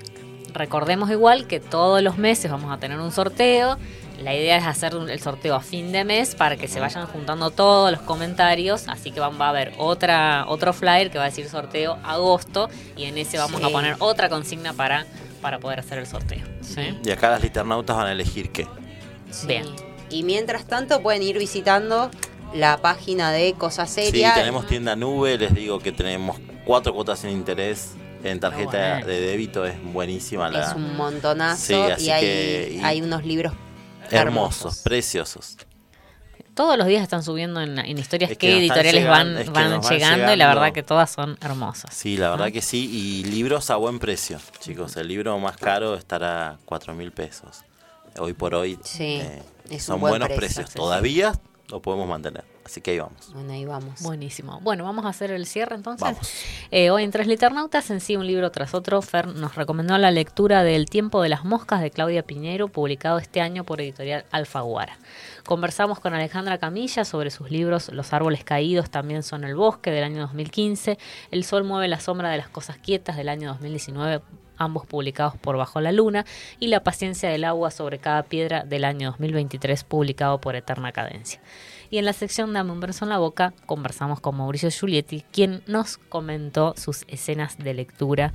[0.52, 3.78] Recordemos igual que todos los meses vamos a tener un sorteo.
[4.22, 7.06] La idea es hacer un- el sorteo a fin de mes para que se vayan
[7.06, 8.84] juntando todos los comentarios.
[8.88, 12.68] Así que van- va a haber otra, otro flyer que va a decir sorteo agosto.
[12.96, 13.66] Y en ese vamos Sí.
[13.66, 15.06] a poner otra consigna para,
[15.40, 16.44] para poder hacer el sorteo.
[16.60, 16.96] ¿sí?
[17.04, 18.66] Y acá las liternautas van a elegir qué.
[19.46, 19.64] Bien.
[20.10, 22.10] Y mientras tanto pueden ir visitando
[22.54, 24.34] la página de Cosas Sí, Serias.
[24.34, 26.36] tenemos tienda nube, les digo que tenemos
[26.66, 27.92] cuatro cuotas sin interés
[28.22, 28.70] en tarjeta
[29.00, 29.06] Bueno.
[29.06, 30.68] de débito, es buenísima la...
[30.68, 33.52] Es un montonazo Sí, así y hay, que- y- hay unos libros
[34.12, 34.82] Hermosos, hermosos.
[34.82, 35.56] preciosos.
[36.54, 39.84] Todos los días están subiendo en, historias Es que editoriales van, es que van nos
[39.84, 41.94] van llegando, y la verdad que todas son hermosas.
[41.94, 42.52] Sí, la verdad ¿no?
[42.52, 44.96] que sí, y libros a buen precio, chicos.
[44.96, 47.64] El libro más caro estará a 4 mil pesos.
[48.18, 50.66] Hoy por hoy Sí, eh, son buen buenos precio, precios.
[50.66, 50.78] sí, sí.
[50.78, 51.32] Todavía
[51.68, 52.44] lo podemos mantener.
[52.64, 53.32] Así que ahí vamos.
[53.32, 54.02] Bueno, ahí vamos.
[54.02, 54.60] Buenísimo.
[54.60, 56.02] Bueno, vamos a hacer el cierre entonces.
[56.02, 56.30] Vamos.
[56.70, 60.10] Eh, hoy en Tres Liternautas, en sí un libro tras otro, Fer nos recomendó la
[60.10, 64.98] lectura del Tiempo de las Moscas de Claudia Piñero, publicado este año por editorial Alfaguara.
[65.44, 70.04] Conversamos con Alejandra Camilla sobre sus libros Los árboles caídos también son el bosque del
[70.04, 70.98] año 2015,
[71.30, 74.22] El sol mueve la sombra de las cosas quietas del año 2019
[74.56, 76.24] ambos publicados por Bajo la Luna,
[76.60, 81.40] y La paciencia del agua sobre cada piedra del año 2023, publicado por Eterna Cadencia.
[81.92, 85.62] Y en la sección Dame un verso en la boca conversamos con Mauricio Giulietti, quien
[85.66, 88.32] nos comentó sus escenas de lectura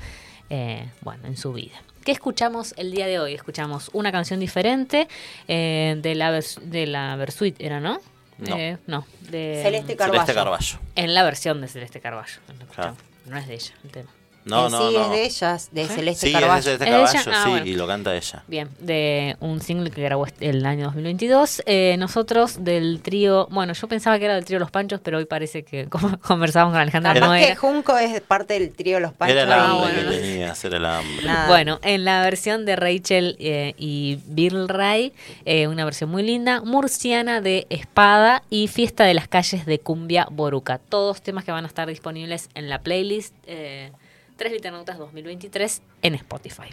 [0.52, 1.74] eh, bueno, en su vida.
[2.06, 3.34] ¿Qué escuchamos el día de hoy?
[3.34, 5.08] Escuchamos una canción diferente
[5.48, 8.00] eh, de la de la Versuit, ¿era, no?
[8.38, 8.56] No.
[8.56, 10.22] Eh, no, de Celeste Carballo.
[10.22, 10.80] Celeste Carballo.
[10.94, 12.40] en la versión de Celeste Carballo.
[12.76, 12.96] Claro.
[13.26, 14.10] No es de ella el tema.
[14.48, 15.04] No, En no, sí no.
[15.04, 16.58] es de ellas, de Celeste Sí, Carballo.
[16.60, 17.66] es de Celeste ¿Es de Ah, sí, bueno.
[17.66, 18.44] y lo canta ella.
[18.48, 21.64] Bien, de un single que grabó este- el año 2022.
[21.66, 25.26] Eh, nosotros del trío, bueno, yo pensaba que era del trío Los Panchos, pero hoy
[25.26, 27.56] parece que como conversamos con Alejandra no que era.
[27.56, 29.36] Junco es parte del trío Los Panchos.
[29.38, 30.12] Era el y- hambre bueno.
[30.12, 31.26] que tenías, era el hambre.
[31.26, 31.48] Nada.
[31.48, 35.14] Bueno, en la versión de Rachel eh, y Bill Ray,
[35.46, 40.28] eh, una versión muy linda, Murciana de Espada y Fiesta de las Calles de Cumbia
[40.32, 40.78] Boruca.
[40.80, 43.92] Todos temas que van a estar disponibles en la playlist eh,
[44.38, 46.70] Tres Liternautas 2023 en Spotify.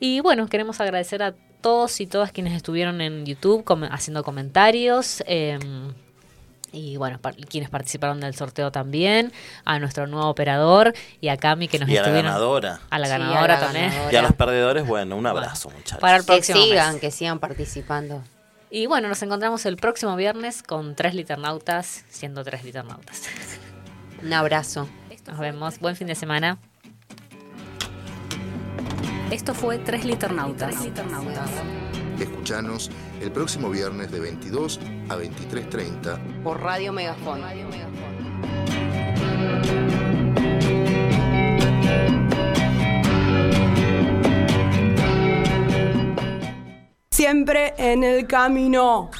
[0.00, 5.22] Y bueno, queremos agradecer a todos y todas quienes estuvieron en YouTube com- haciendo comentarios.
[5.26, 5.58] eh,
[6.72, 9.32] y bueno, par- quienes participaron del sorteo también,
[9.64, 10.92] a nuestro nuevo operador
[11.22, 12.80] y a Cami que nos Y a la ganadora.
[12.90, 13.88] A la Sí, a ganadora la también.
[13.90, 14.12] ganadora.
[14.12, 16.00] Y a los perdedores, bueno, un abrazo, muchachos.
[16.00, 17.00] Para el Que próximo sigan, mes.
[17.00, 18.22] que sigan participando.
[18.68, 23.22] Y bueno, nos encontramos el próximo viernes con tres liternautas, siendo tres liternautas.
[24.22, 24.86] Un abrazo.
[25.26, 25.78] Nos vemos.
[25.80, 26.58] Buen fin de semana.
[29.30, 30.76] Esto fue Tres Liternautas.
[32.18, 32.90] Escuchanos
[33.20, 34.78] el próximo viernes de 22
[35.08, 37.42] a 23.30 Por Radio Megafón.
[47.10, 49.10] Siempre en el camino.